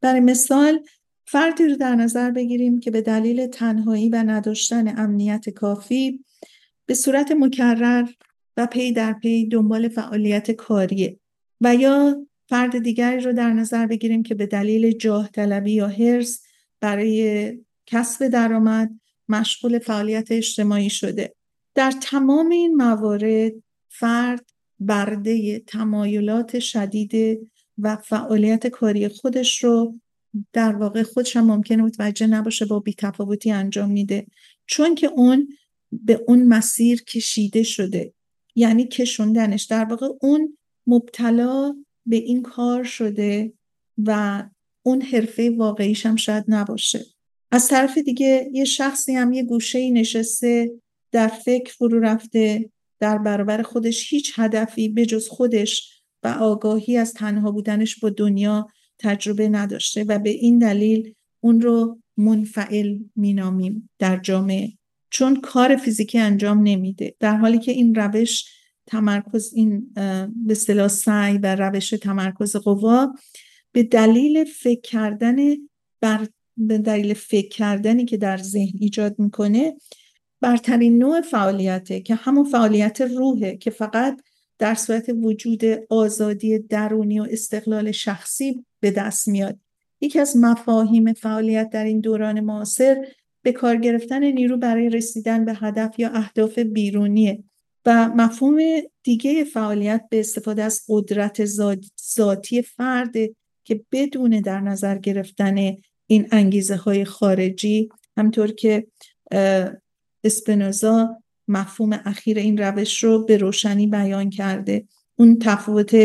[0.00, 0.80] برای مثال
[1.26, 6.24] فردی رو در نظر بگیریم که به دلیل تنهایی و نداشتن امنیت کافی
[6.86, 8.08] به صورت مکرر
[8.56, 11.18] و پی در پی دنبال فعالیت کاریه
[11.60, 16.42] و یا فرد دیگری رو در نظر بگیریم که به دلیل جاه طلبی یا هرس
[16.80, 17.52] برای
[17.86, 18.90] کسب درآمد
[19.28, 21.34] مشغول فعالیت اجتماعی شده.
[21.74, 23.52] در تمام این موارد
[23.88, 27.38] فرد برده تمایلات شدید
[27.78, 30.00] و فعالیت کاری خودش رو
[30.52, 34.26] در واقع خودش هم ممکنه متوجه نباشه با بیتفاوتی انجام میده.
[34.66, 35.48] چون که اون
[35.92, 38.12] به اون مسیر کشیده شده
[38.54, 39.64] یعنی کشوندنش.
[39.64, 43.52] در واقع اون مبتلا به این کار شده
[43.98, 44.42] و
[44.82, 47.04] اون حرفه واقعیش هم شاید نباشه.
[47.50, 50.70] از طرف دیگه یه شخصی هم یه گوشه نشسته
[51.12, 57.14] در فکر فرو رفته در برابر خودش هیچ هدفی به جز خودش و آگاهی از
[57.14, 64.16] تنها بودنش با دنیا تجربه نداشته و به این دلیل اون رو منفعل مینامیم در
[64.16, 64.72] جامعه.
[65.10, 67.14] چون کار فیزیکی انجام نمیده.
[67.20, 68.44] در حالی که این روش
[68.86, 73.14] تمرکز این به اصطلاح سعی و روش تمرکز قوا
[73.72, 75.36] به دلیل فکر کردن
[76.00, 79.76] بر به دلیل فکر کردنی که در ذهن ایجاد می‌کنه
[80.40, 84.20] برترین نوع فعالیته که همون فعالیت روحه که فقط
[84.58, 89.58] در صورت وجود آزادی درونی و استقلال شخصی به دست میاد.
[90.00, 93.06] یکی از مفاهیم فعالیت در این دوران معاصر
[93.42, 97.44] به کار گرفتن نیرو برای رسیدن به هدف یا اهداف بیرونیه.
[97.86, 98.58] و مفهوم
[99.02, 101.44] دیگه فعالیت به استفاده از قدرت
[102.14, 103.12] ذاتی فرد
[103.64, 108.86] که بدون در نظر گرفتن این انگیزه های خارجی همطور که
[110.24, 111.16] اسپنوزا
[111.48, 114.86] مفهوم اخیر این روش رو به روشنی بیان کرده.
[115.16, 115.96] اون تفاوت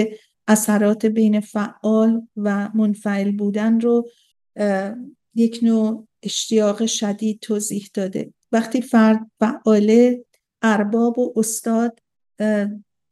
[0.48, 4.10] اثرات بین فعال و منفعل بودن رو
[5.36, 8.34] یک نوع اشتیاق شدید توضیح داده.
[8.52, 10.26] وقتی فرد فعاله
[10.62, 12.00] ارباب و استاد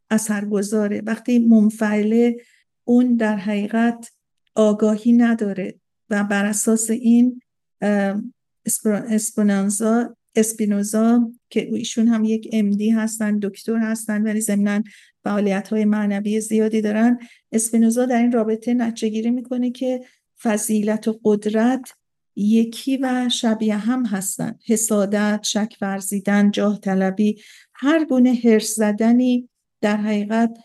[0.10, 1.02] اثرگذاره.
[1.06, 2.38] وقتی منفعله
[2.84, 4.12] اون در حقیقت
[4.56, 5.80] آگاهی نداره
[6.10, 7.42] و بر اساس این
[8.86, 14.84] اسپنانزا اسپینوزا که ایشون هم یک امدی هستن دکتر هستن ولی ضمنا
[15.24, 17.20] فعالیت های معنوی زیادی دارن.
[17.52, 20.02] اسپینوزا در این رابطه نتیجه می‌کنه که
[20.42, 21.94] فضیلت و قدرت
[22.40, 24.60] یکی و شبیه هم هستن.
[24.66, 27.42] حسادت شک ورزیدن جاه طلبی
[27.74, 29.50] هر گونه هرس زدنی
[29.82, 30.58] در حقیقت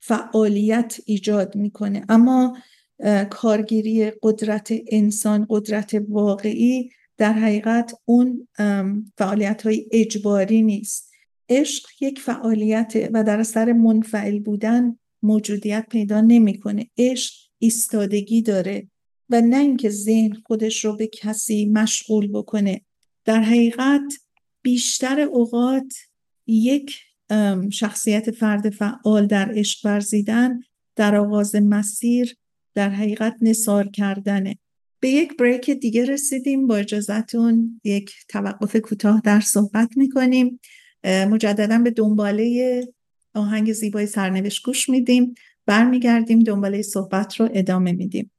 [0.00, 2.04] فعالیت ایجاد می‌کنه.
[2.08, 2.56] اما
[3.30, 8.48] کارگیری قدرت انسان قدرت واقعی در حقیقت اون
[9.18, 11.10] فعالیت های اجباری نیست.
[11.48, 16.90] عشق یک فعالیت و در اثر منفعل بودن موجودیت پیدا نمی‌کنه.
[16.98, 18.88] عشق ایستادگی داره.
[19.32, 22.80] و نه اینکه ذهن خودش رو به کسی مشغول بکنه.
[23.24, 24.02] در حقیقت
[24.62, 25.94] بیشتر اوقات
[26.46, 26.96] یک
[27.70, 30.60] شخصیت فرد فعال در عشق ورزیدن
[30.96, 32.36] در آغاز مسیر
[32.74, 34.58] در حقیقت نصار کردنه.
[35.00, 36.66] به یک بریک دیگه رسیدیم.
[36.66, 40.60] با اجازتون یک توقف کوتاه در صحبت می‌کنیم.
[41.04, 42.88] مجددا به دنباله
[43.34, 45.34] آهنگ زیبای سرنوشت گوش میدیم.
[45.66, 48.30] برمیگردیم دنباله صحبت رو ادامه میدیم.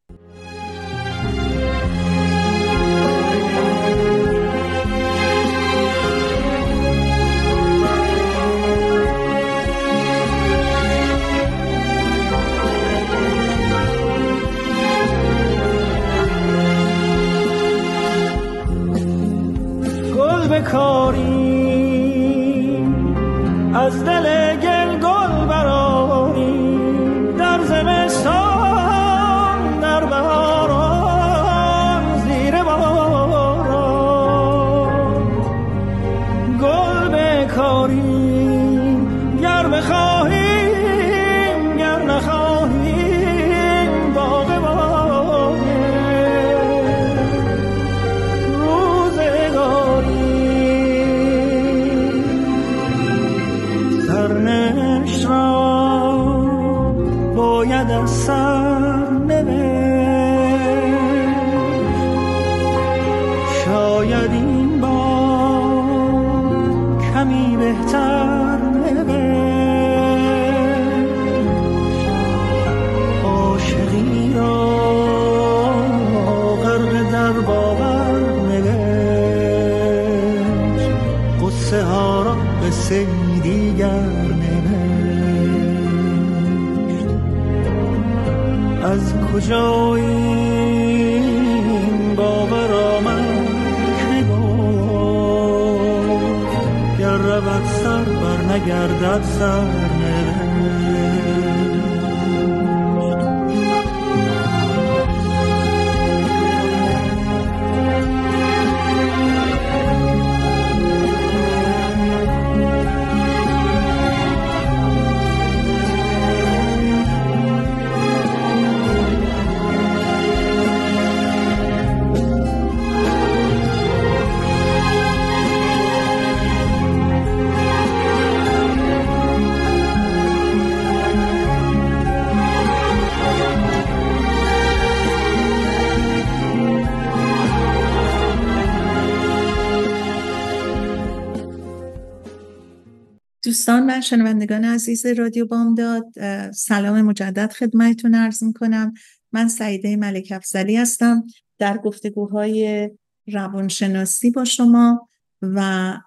[143.63, 148.93] دوستان و شنوندگان عزیز رادیو بامداد اه، سلام مجدد خدمتتون عرض می‌کنم.
[149.31, 151.27] من سعیده ملک افزلی هستم.
[151.59, 152.89] در گفتگوهای
[153.27, 155.09] روانشناسی با شما
[155.41, 155.97] و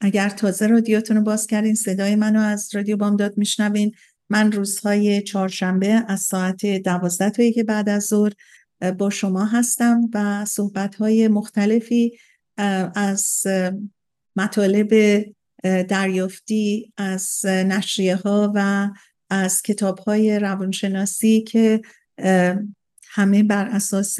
[0.00, 3.92] اگر تازه رادیوتون رو باز کردین صدای منو از رادیو بامداد میشنوین.
[4.30, 8.32] من روزهای چهارشنبه از ساعت دوازده تا یک بعد از ظهر
[8.98, 12.18] با شما هستم و صحبتهای مختلفی
[12.58, 13.46] اه، از
[14.36, 15.24] مطالب
[15.64, 18.90] دریافتی از نشریه ها و
[19.30, 21.80] از کتاب های روانشناسی که
[23.10, 24.18] همه بر اساس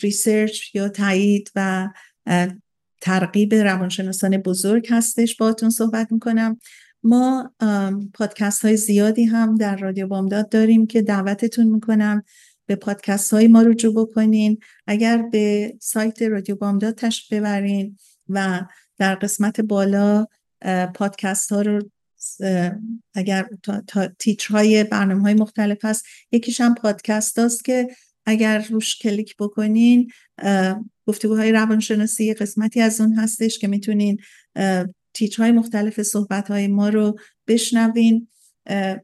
[0.00, 1.88] ریسرچ یا تایید و
[3.00, 6.58] ترغیب روانشناسان بزرگ هستش باهاتون صحبت می‌کنم.
[7.02, 7.54] ما
[8.14, 12.22] پادکست های زیادی هم در رادیو بامداد داریم که دعوتتون می‌کنم
[12.66, 14.58] به پادکست های ما رجوع بکنین.
[14.86, 17.96] اگر به سایت رادیو بامداد تشریف ببرین
[18.28, 18.60] و
[18.98, 20.26] در قسمت بالا
[20.94, 21.90] پادکست ها رو
[23.14, 27.88] اگر تا, تا تیترهای برنامه های مختلف هست یکیش هم پادکست هاست که
[28.26, 30.10] اگر روش کلیک بکنین
[31.06, 34.20] گفتگوهای روانشناسی یه قسمتی از اون هستش که می‌تونین
[35.14, 38.28] تیترهای مختلف صحبت های ما رو بشنوین.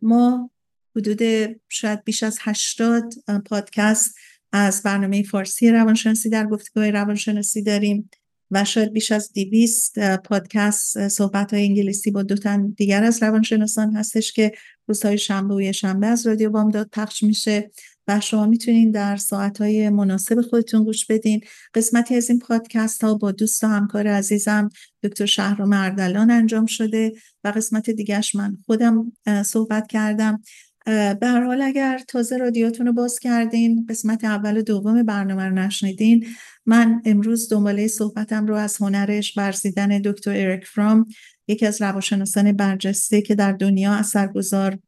[0.02, 0.50] ما
[0.96, 1.22] حدود
[1.68, 4.14] شاید بیش از 80 اه، پادکست
[4.52, 8.10] از برنامه فارسی روانشناسی در گفتگوهای روانشناسی داریم.
[8.50, 13.96] و شاید بیش از 200 پادکست صحبت های انگلیسی با دو تن دیگر از روانشناسان
[13.96, 14.52] هستش که
[14.86, 17.70] روزهای شنبه و یه شنبه از رادیو بامداد پخش میشه
[18.08, 21.40] و شما می‌تونین در ساعت های مناسب خودتون گوش بدین.
[21.74, 24.68] قسمتی از این پادکست ها با دوست و همکار عزیزم
[25.02, 27.12] دکتر شهرام اردلان انجام شده
[27.44, 29.12] و قسمت دیگرش من خودم
[29.44, 30.42] صحبت کردم.
[30.84, 35.54] به هر حال اگر تازه رادیوتون رو باز کردین قسمت اول و دوم برنامه رو
[35.54, 36.26] نشنیدین
[36.66, 41.06] من امروز دنباله صحبتم رو از هنرش ورزیدن دکتر اریک فرام
[41.48, 44.78] یکی از روانشناسان برجسته که در دنیا اثرگذار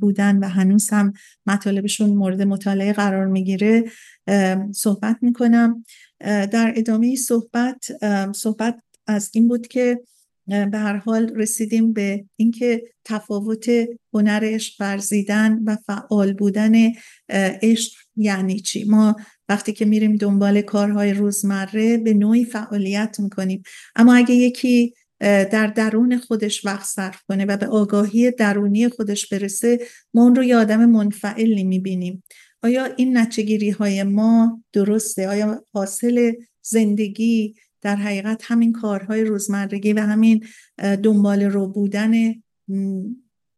[0.00, 1.12] بودن و هنوز هم
[1.46, 3.84] مطالبشون مورد مطالعه قرار می‌گیره
[4.74, 5.84] صحبت می‌کنم.
[6.20, 7.84] در ادامه صحبت
[8.34, 10.00] صحبت از این بود که
[10.46, 13.70] به هر حال رسیدیم به اینکه تفاوت
[14.14, 16.72] هنر عشق ورزیدن و فعال بودن
[17.62, 19.16] عشق یعنی چی؟ ما
[19.48, 23.62] وقتی که میریم دنبال کارهای روزمره به نوعی فعالیت می‌کنیم.
[23.96, 29.80] اما اگه یکی در درون خودش وقت صرف کنه و به آگاهی درونی خودش برسه
[30.14, 32.22] ما اون رو یه آدم منفعلی می‌بینیم.
[32.62, 36.32] آیا این نچگیری های ما درسته؟ آیا حاصل
[36.62, 37.54] زندگی
[37.84, 40.46] در حقیقت همین کارهای روزمرگی و همین
[41.02, 42.12] دنبال رو بودن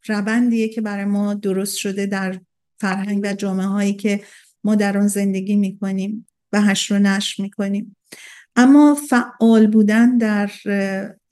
[0.07, 2.41] روندیه که برای ما درست شده در
[2.81, 4.21] فرهنگ و جامعه هایی که
[4.65, 7.97] ما در آن زندگی می‌کنیم و هش رو نشر می‌کنیم
[8.57, 10.51] اما فعال بودن در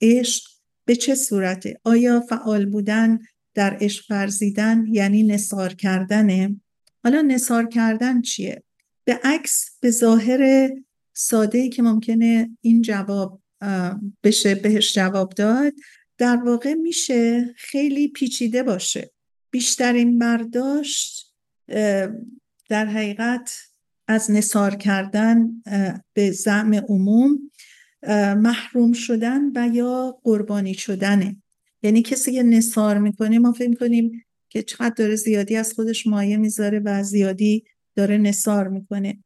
[0.01, 0.43] عشق
[0.85, 3.19] به چه صورته؟ آیا فعال بودن
[3.53, 6.55] در عشق ورزیدن یعنی نصار کردنه؟
[7.03, 8.63] حالا نصار کردن چیه؟
[9.03, 10.69] به عکس به ظاهر
[11.17, 13.41] ساده ای که ممکنه این جواب
[14.23, 15.73] بشه بهش جواب داد
[16.17, 19.11] در واقع میشه خیلی پیچیده باشه.
[19.51, 21.33] بیشترین برداشت
[22.69, 23.57] در حقیقت
[24.07, 25.63] از نصار کردن
[26.13, 27.51] به زعم عموم
[28.37, 31.35] محروم شدن و یا قربانی شدنه.
[31.83, 36.37] یعنی کسی که نصار می‌کنه ما فکر می‌کنیم که چقدر داره زیادی از خودش مایه
[36.37, 37.63] می‌ذاره و زیادی
[37.95, 39.23] داره نصار می‌کنه.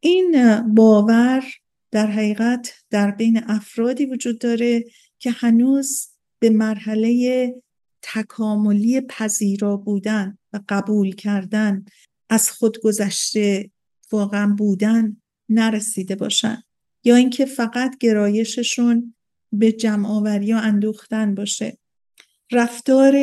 [0.00, 1.44] این باور
[1.90, 4.84] در حقیقت در بین افرادی وجود داره
[5.18, 7.54] که هنوز به مرحله
[8.02, 11.84] تکاملی پذیرا بودن و قبول کردن
[12.28, 13.70] از خود گذشته
[14.12, 15.16] واقعا بودن
[15.48, 16.62] نرسیده باشن.
[17.04, 19.14] یا اینکه فقط گرایششون
[19.52, 21.78] به جمعآوری و اندوختن باشه.
[22.52, 23.14] رفتار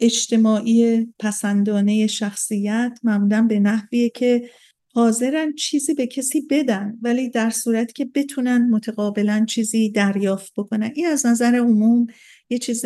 [0.00, 4.50] اجتماعی پسندانه شخصیت معمولا به نحویه که
[4.98, 10.92] حاضرن چیزی به کسی بدن ولی در صورتی که بتونن متقابلا چیزی دریافت بکنن.
[10.94, 12.06] این از نظر عموم
[12.50, 12.84] یه چیز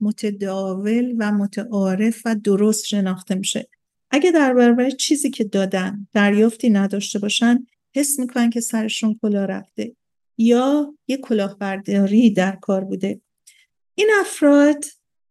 [0.00, 3.68] متداول و متعارف و درست شناخته میشه.
[4.10, 9.92] اگه در برابر چیزی که دادن دریافتی نداشته باشن حس می‌کنن که سرشون کلا رفته
[10.38, 13.20] یا یه کلاهبرداری در کار بوده.
[13.94, 14.84] این افراد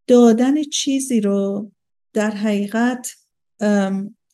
[0.07, 1.71] دادن چیزی رو
[2.13, 3.11] در حقیقت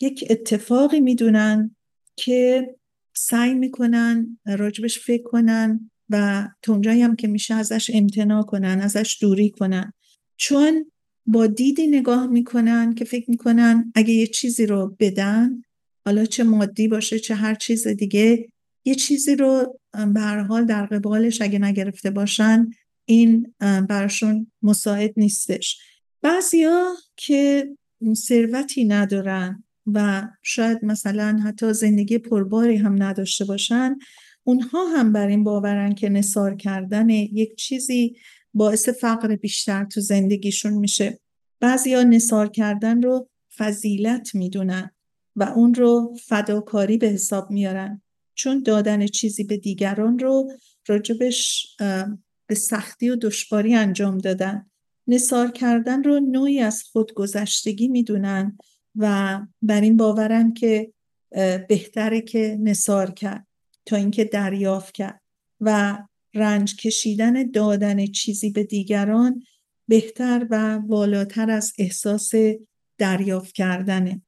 [0.02, 1.75] یک اتفاقی می‌دونن
[2.16, 2.76] که
[3.14, 9.50] سعی می‌کنن راجبش فکر کنن و تونجایی هم که میشه ازش امتناع کنن ازش دوری
[9.50, 9.94] کنن.
[10.38, 10.92] چون
[11.26, 15.62] با دیدی نگاه می‌کنن که فکر می‌کنن اگه یه چیزی رو بدن
[16.06, 18.50] حالا چه مادی باشه چه هر چیز دیگه
[18.86, 19.80] یه چیزی رو
[20.14, 22.70] به حال در قبالش اگه نگرفته باشن
[23.06, 25.80] این براشون مساعد نیستش.
[26.22, 27.70] بعضیا که
[28.14, 29.64] ثروتی ندارن
[29.94, 33.96] و شاید مثلا حتی زندگی پرباری هم نداشته باشن
[34.44, 38.16] اونها هم بر این باورن که نصار کردن یک چیزی
[38.54, 41.20] باعث فقر بیشتر تو زندگیشون میشه.
[41.60, 44.92] بعضیا نصار کردن رو فضیلت می‌دونن
[45.36, 48.02] و اون رو فداکاری به حساب میارن
[48.36, 50.52] چون دادن چیزی به دیگران رو
[50.88, 51.68] راجبش
[52.48, 54.66] به سختی و دشواری انجام دادن.
[55.08, 58.58] نصار کردن رو نوعی از خودگذشتگی می‌دونن
[58.96, 60.94] و بر این باورن که
[61.70, 63.48] بهتره که نصار کرد
[63.86, 65.22] تا اینکه دریافت کرد
[65.62, 65.98] و
[66.34, 69.44] رنج کشیدن دادن چیزی به دیگران
[69.88, 72.32] بهتر و بالاتر از احساس
[72.98, 74.22] دریافت کردنه.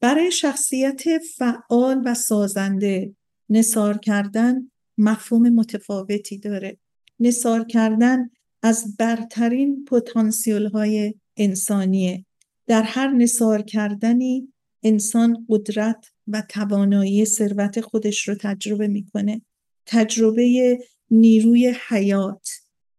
[0.00, 3.14] برای شخصیت فعال و سازنده
[3.48, 6.78] نصار کردن مفهوم متفاوتی داره.
[7.20, 8.30] نصار کردن
[8.62, 12.24] از برترین پتانسیل های انسانیه.
[12.70, 14.52] در هر نصار کردنی
[14.82, 19.42] انسان قدرت و توانایی ثروت خودش رو تجربه می‌کنه.
[19.86, 20.78] تجربه
[21.10, 22.48] نیروی حیات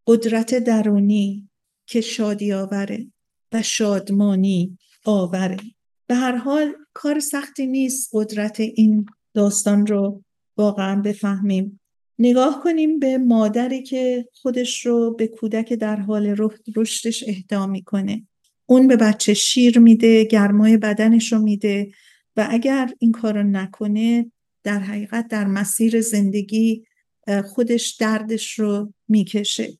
[0.07, 1.49] قدرت درونی
[1.85, 3.07] که شادی آوره
[3.51, 5.57] و شادمانی آوره.
[6.07, 10.23] به هر حال کار سختی نیست قدرت این داستان رو
[10.57, 11.79] واقعا بفهمیم.
[12.19, 16.35] نگاه کنیم به مادری که خودش رو به کودک در حال
[16.75, 18.27] رشدش اهدا می‌کنه.
[18.71, 21.91] اون به بچه شیر میده گرمای بدنش رو میده
[22.37, 24.31] و اگر این کار رو نکنه
[24.63, 26.85] در حقیقت در مسیر زندگی
[27.45, 29.77] خودش دردش رو می‌کشه.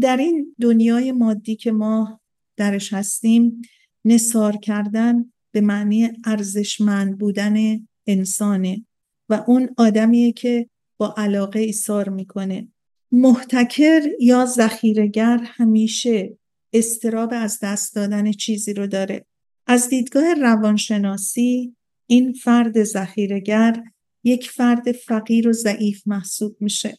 [0.00, 2.20] در این دنیای مادی که ما
[2.56, 3.62] درش هستیم
[4.04, 8.86] نصار کردن به معنی ارزشمند بودن انسانه
[9.28, 12.68] و اون آدمیه که با علاقه ایثار می‌کنه.
[13.12, 16.38] محتکر یا ذخیرگر همیشه
[16.72, 19.24] استراب از دست دادن چیزی رو داره.
[19.66, 23.82] از دیدگاه روانشناسی این فرد ذخیرگر
[24.24, 26.98] یک فرد فقیر و ضعیف محسوب میشه.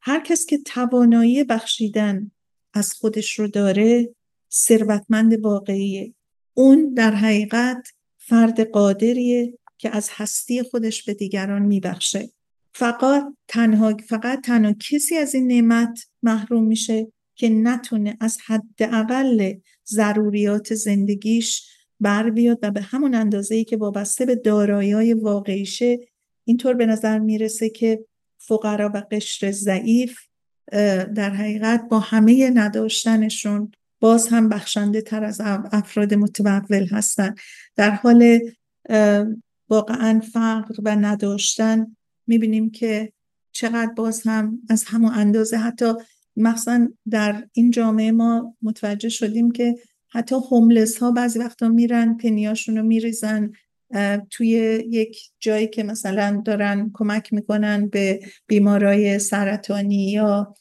[0.00, 2.30] هر کس که توانایی بخشیدن
[2.74, 4.14] از خودش رو داره
[4.52, 6.14] ثروتمند واقعیه.
[6.54, 7.88] اون در حقیقت
[8.18, 12.30] فرد قادریه که از هستی خودش به دیگران میبخشه.
[12.74, 19.52] فقط تنها فقط تنها کسی از این نعمت محروم میشه که نتونه از حداقل
[19.88, 21.68] ضروریات زندگیش
[22.00, 25.98] بر بیاد و به همون اندازه ای که وابسته به دارایی واقعیشه
[26.44, 28.04] اینطور به نظر می‌رسه که
[28.38, 30.18] فقرا و قشر ضعیف
[31.14, 37.34] در حقیقت با همه نداشتنشون باز هم بخشنده تر از افراد متمول هستن.
[37.76, 38.38] در حال
[39.68, 43.12] واقعا فقر و نداشتن می‌بینیم که
[43.52, 45.94] چقدر باز هم از همون اندازه حتی
[46.36, 49.74] مثلا در این جامعه ما متوجه شدیم که
[50.08, 53.52] حتی هوملس ها بعضی وقتا میرن پنیاشون رو میریزن
[54.30, 54.48] توی
[54.88, 60.54] یک جایی که مثلا دارن کمک می‌کنن به بیمارای سرطانی یا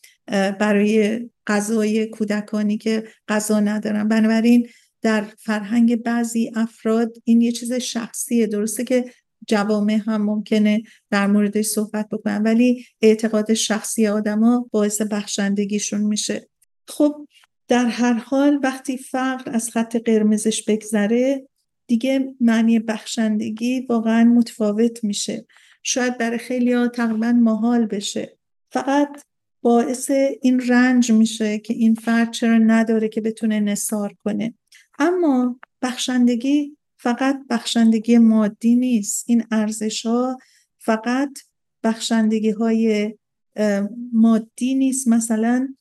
[0.59, 4.07] برای غذای کودکانی که غذا ندارن.
[4.07, 4.67] بنابراین
[5.01, 8.47] در فرهنگ بعضی افراد این یه چیز شخصیه.
[8.47, 9.05] درسته که
[9.48, 16.50] جوامع هم ممکنه در موردش صحبت بکنن ولی اعتقاد شخصی آدما باعث بخشندگیشون میشه.
[16.88, 17.28] خب
[17.68, 21.48] در هر حال وقتی فقر از خط قرمزش بگذره
[21.88, 25.46] دیگه معنی بخشندگی واقعا متفاوت میشه.
[25.84, 28.38] شاید برای خیلی ها تقریبا محال بشه.
[28.72, 29.24] فقط
[29.62, 30.12] باعث
[30.42, 34.54] این رنج میشه که این فرد چرا نداره که بتونه نصار کنه.
[35.00, 39.26] اما بخشندگی فقط بخشندگی مادی نیست.
[39.28, 40.38] این ارزش ها
[40.80, 41.39] فقط
[41.84, 43.14] بخشندگی های
[44.14, 45.08] مادی نیست.
[45.08, 45.76] مثلا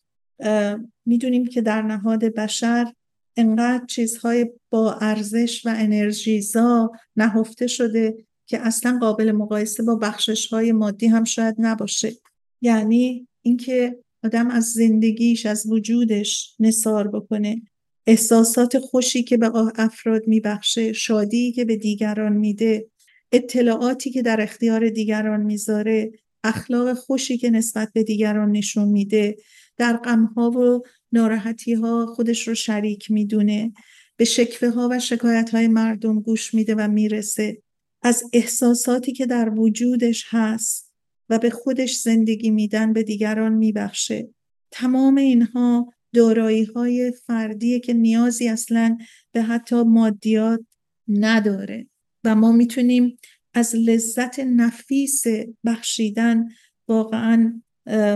[1.07, 2.93] می‌دونیم که در نهاد بشر
[3.37, 10.73] انقدر چیزهای با ارزش و انرژیزا نهفته شده که اصلا قابل مقایسه با بخشش های
[10.73, 12.13] مادی هم شاید نباشه.
[12.61, 17.63] یعنی اینکه آدم از زندگیش از وجودش نصار بکنه.
[18.11, 22.87] احساسات خوشی که به افراد میبخشه شادی که به دیگران میده
[23.33, 26.13] اطلاعاتی که در اختیار دیگران می‌ذاره
[26.45, 29.37] اخلاق خوشی که نسبت به دیگران نشون میده
[29.77, 30.83] در غمها و
[31.13, 33.73] ناراحتی ها خودش رو شریک می‌دونه
[34.17, 37.63] به شکوه ها و شکایت های مردم گوش میده و می‌رسه.
[38.03, 40.93] از احساساتی که در وجودش هست
[41.29, 44.29] و به خودش زندگی میدن به دیگران میبخشه.
[44.71, 48.99] تمام اینها دارایی های فردیه که نیازی اصلا
[49.33, 50.61] به حتی مادیات
[51.09, 51.87] نداره.
[52.25, 53.19] و ما می‌تونیم
[53.55, 55.25] از لذت نفیس
[55.65, 56.49] بخشیدن
[56.89, 57.63] واقعا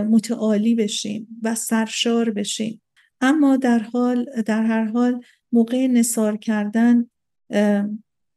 [0.09, 2.81] متعالی بشیم و سرشار بشیم.
[3.21, 5.21] اما در حال در هر حال
[5.51, 7.09] موقع نصار کردن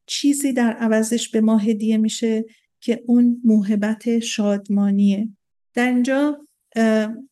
[0.07, 2.45] چیزی در عوضش به ما هدیه میشه
[2.81, 5.29] که اون موهبت شادمانیه.
[5.75, 6.47] در اینجا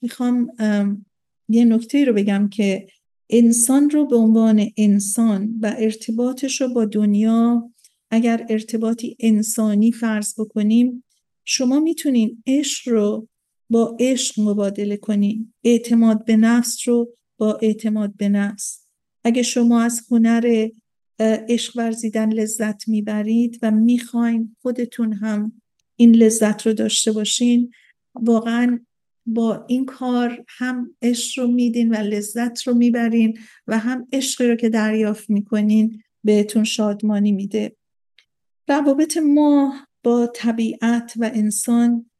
[0.02, 0.50] می‌خوام
[1.48, 2.86] یه نکته رو بگم که
[3.30, 7.70] انسان رو به عنوان انسان و ارتباطش رو با دنیا
[8.10, 11.04] اگر ارتباطی انسانی فرض بکنیم
[11.44, 13.28] شما می‌تونین عشق رو
[13.70, 15.52] با عشق مبادله کنین.
[15.64, 18.86] اعتماد به نفس رو با اعتماد به نفس.
[19.24, 20.68] اگه شما از هنر
[21.48, 25.52] عشق ورزیدن لذت می‌برید و می‌خواین خودتون هم
[25.96, 27.70] این لذت رو داشته باشین
[28.14, 28.80] واقعا
[29.26, 34.56] با این کار هم عشق رو میدین و لذت رو می‌برین و هم عشقی رو
[34.56, 37.76] که دریافت می‌کنین بهتون شادمانی میده.
[38.68, 42.10] روابط ما با طبیعت و انسان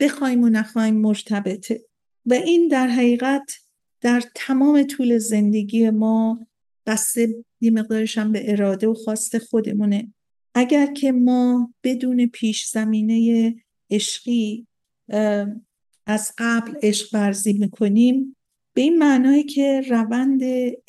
[0.00, 1.84] بخوایم و نخوایم مرتبطه
[2.26, 3.52] و این در حقیقت
[4.00, 6.46] در تمام طول زندگی ما
[6.86, 10.12] بسته یه مقدارش هم به اراده و خواست خودمونه.
[10.54, 13.54] اگر که ما بدون پیش زمینه
[13.90, 14.66] عشقی
[16.06, 18.36] از قبل عشق ورزی می‌کنیم.
[18.74, 20.40] به این معنایی که روند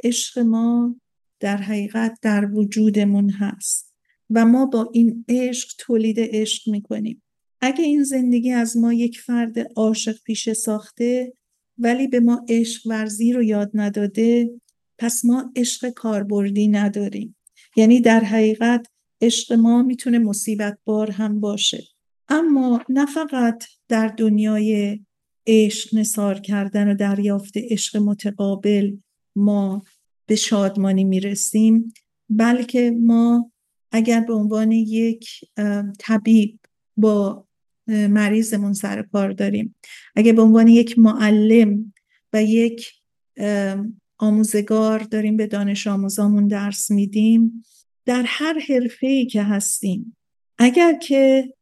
[0.04, 0.96] عشق ما
[1.40, 3.94] در حقیقت در وجودمون هست
[4.30, 7.24] و ما با این عشق تولید عشق می‌کنیم.
[7.62, 11.34] اگه این زندگی از ما یک فرد عاشق پیشه ساخته
[11.78, 14.50] ولی به ما عشق ورزی رو یاد نداده
[14.98, 17.36] پس ما عشق کاربردی نداریم.
[17.76, 18.88] یعنی در حقیقت
[19.22, 21.84] عشق ما می‌تونه مصیبت بار هم باشه.
[22.34, 25.00] اما نه فقط در دنیای
[25.48, 28.96] عشق نصار کردن و دریافت عشق متقابل
[29.36, 29.84] ما
[30.26, 31.94] به شادمانی می‌رسیم
[32.30, 33.52] بلکه ما
[33.92, 35.30] اگر به عنوان یک
[36.00, 36.60] طبیب
[36.98, 37.46] با
[37.88, 39.76] مریضمون سر کار داریم
[40.16, 41.94] اگر به عنوان یک معلم
[42.34, 42.92] و یک
[44.18, 47.64] آموزگار داریم به دانش آموزامون درس میدیم
[48.06, 50.18] در هر حرفه ای که هستیم
[50.58, 51.54] اگر که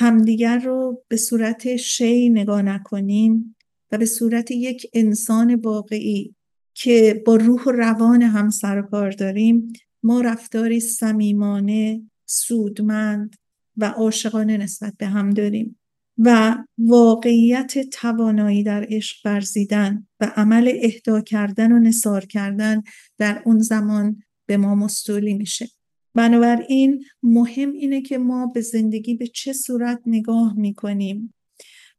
[0.00, 3.56] همدیگر رو به صورت شی نگاه نکنیم
[3.92, 6.34] و به صورت یک انسان واقعی
[6.74, 8.50] که با روح و روان هم
[8.90, 9.72] کار داریم
[10.02, 13.36] ما رفتاری صمیمانه سودمند
[13.76, 15.78] و عاشقانه نسبت به هم داریم
[16.18, 22.82] و واقعیت توانایی در عشق ورزیدن و عمل اهدا کردن و نصار کردن
[23.18, 25.68] در اون زمان به ما مستولی میشه.
[26.14, 31.34] بنابراین مهم اینه که ما به زندگی به چه صورت نگاه می‌کنیم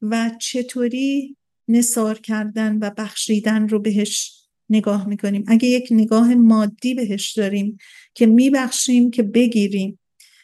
[0.01, 1.37] و چطوری
[1.67, 5.43] نصار کردن و بخشیدن رو بهش نگاه می‌کنیم.
[5.47, 7.77] اگه یک نگاه مادی بهش داریم
[8.13, 9.99] که میبخشیم که بگیریم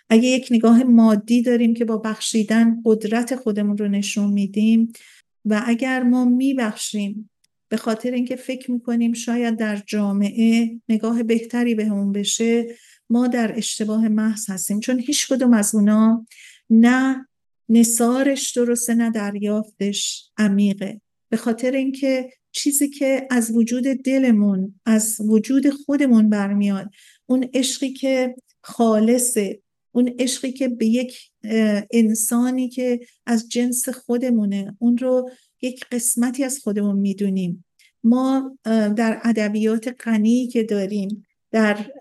[0.09, 4.93] اگه یک نگاه مادی داریم که با بخشیدن قدرت خودمون رو نشون میدیم
[5.45, 7.30] و اگر ما میبخشیم
[7.70, 12.76] به خاطر اینکه فکر می‌کنیم شاید در جامعه نگاه بهتری به بشه
[13.10, 16.28] ما در اشتباه محض هستیم چون هیچ کدوم از اونا
[16.70, 17.28] نه
[17.70, 21.01] نصارش درسته نه دریافتش عمیقه.
[21.30, 26.89] به خاطر اینکه چیزی که از وجود دلمون از وجود خودمون برمیاد
[27.26, 31.32] اون عشقی که خالصه اون عشقی که به یک
[31.91, 35.30] انسانی که از جنس خودمونه اون رو
[35.62, 37.66] یک قسمتی از خودمون می‌دونیم.
[38.03, 41.91] ما در ادبیات غنی که داریم در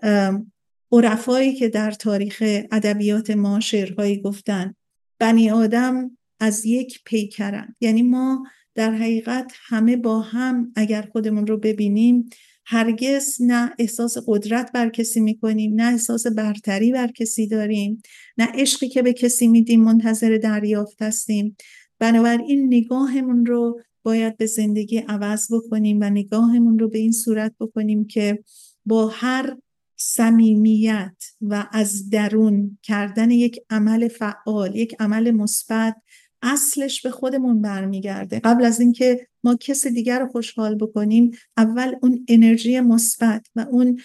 [0.91, 4.75] عرفایی که در تاریخ ادبیات ما شعرهایی گفتن
[5.19, 7.75] بنی آدم از یک پیکرن.
[7.81, 8.43] یعنی ما
[8.75, 12.29] در حقیقت همه با هم اگر خودمون رو ببینیم
[12.65, 18.01] هرگز نه احساس قدرت بر کسی می‌کنیم نه احساس برتری بر کسی داریم
[18.37, 21.57] نه عشقی که به کسی میدیم منتظر دریافت هستیم.
[21.99, 28.07] بنابراین نگاهمون رو باید به زندگی عوض بکنیم و نگاهمون رو به این صورت بکنیم
[28.07, 28.43] که
[28.85, 29.57] با هر
[29.97, 35.95] صمیمیت و از درون کردن یک عمل فعال یک عمل مثبت
[36.41, 38.39] اصلش به خودمون برمیگرده.
[38.39, 43.99] قبل از اینکه ما کس دیگر رو خوشحال بکنیم اول اون انرژی مثبت و اون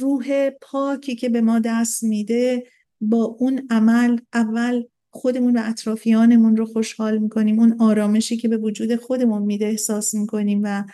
[0.00, 2.64] روح پاکی که به ما دست میده
[3.00, 7.60] با اون عمل اول خودمون و اطرافیانمون رو خوشحال می‌کنیم.
[7.60, 10.84] اون آرامشی که به وجود خودمون میده احساس می‌کنیم و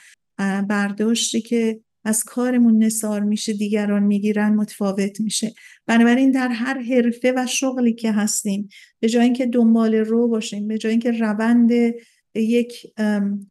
[0.68, 5.54] برداشتی که از کارمون نصار میشه دیگران می‌گیرن متفاوت میشه.
[5.86, 8.68] بنابراین در هر حرفه و شغلی که هستیم
[9.00, 11.70] به جای اینکه دنبال رو باشیم به جای اینکه روند
[12.34, 12.86] یک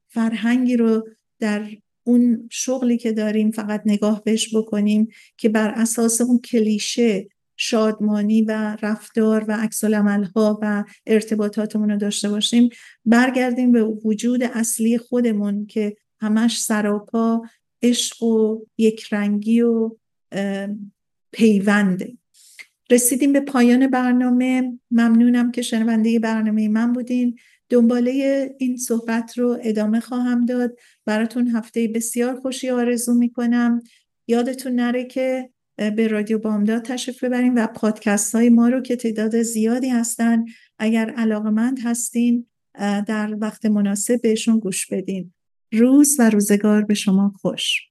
[0.08, 1.08] فرهنگی رو
[1.40, 1.70] در
[2.04, 7.28] اون شغلی که داریم فقط نگاه بهش بکنیم که بر اساس اون کلیشه
[7.62, 9.84] شادمانی و رفتار و عکس
[10.36, 12.70] ها و ارتباطاتمون رو داشته باشیم
[13.06, 17.42] برگردیم به وجود اصلی خودمون که همش سراپا
[17.82, 19.96] عشق و یکرنگی و
[21.32, 22.14] پیونده
[22.92, 24.80] رسیدیم به پایان برنامه.
[24.92, 27.40] ممنونم که شنونده برنامه من بودین.
[27.70, 30.78] دنباله این صحبت رو ادامه خواهم داد.
[31.06, 33.82] براتون هفته بسیار خوشی آرزو می‌کنم.
[34.28, 39.42] یادتون نره که به رادیو بامداد تشریف ببریم و پادکست های ما رو که تعداد
[39.42, 40.46] زیادی هستن
[40.80, 42.46] اگر علاقمند هستین
[43.08, 45.34] در وقت مناسب بهشون گوش بدین.
[45.72, 47.90] روز و روزگار به شما خوش.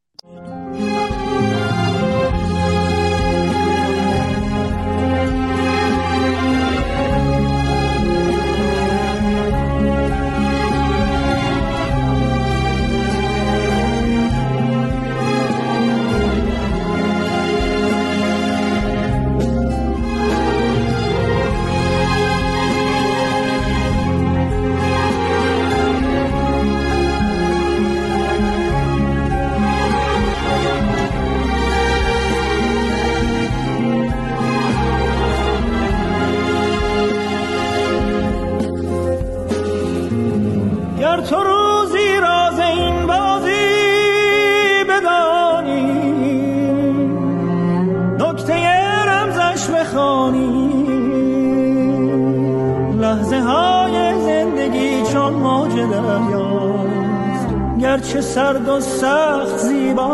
[57.99, 60.09] گرچه سرد و سخت زیباست.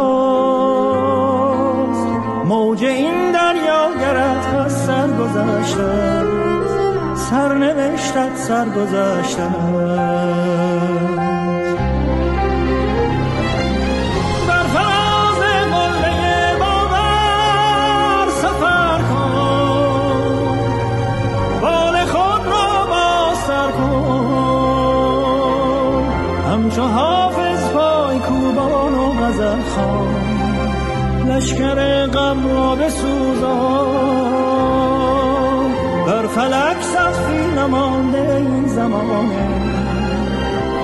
[2.45, 6.23] موج این دریا گرد از سر گذشته
[7.15, 9.43] سرنوشتت سر گذشته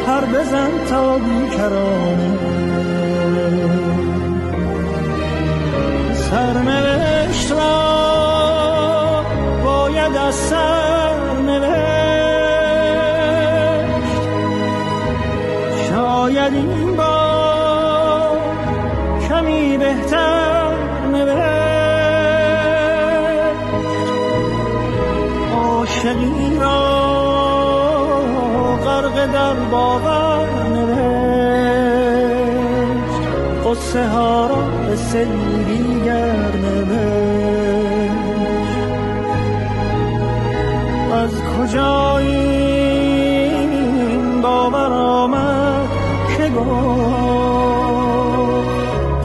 [0.06, 2.30] هر بزن تا بیکرانه
[29.70, 31.20] باور نوشت.
[33.66, 36.50] قصه ها را به سیری گر
[41.12, 43.80] از کجا این
[44.42, 45.88] باور آمد
[46.36, 46.70] که گفت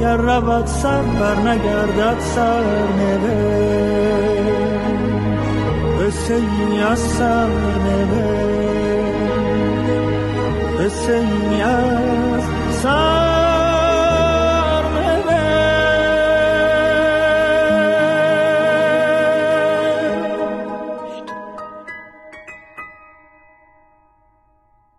[0.02, 2.64] گر رود سر بر نگردد سر
[3.00, 4.46] نوشت.
[5.98, 6.12] به
[6.91, 7.48] از سر
[7.86, 8.84] نوشت.
[10.86, 12.43] از
[12.81, 13.45] سر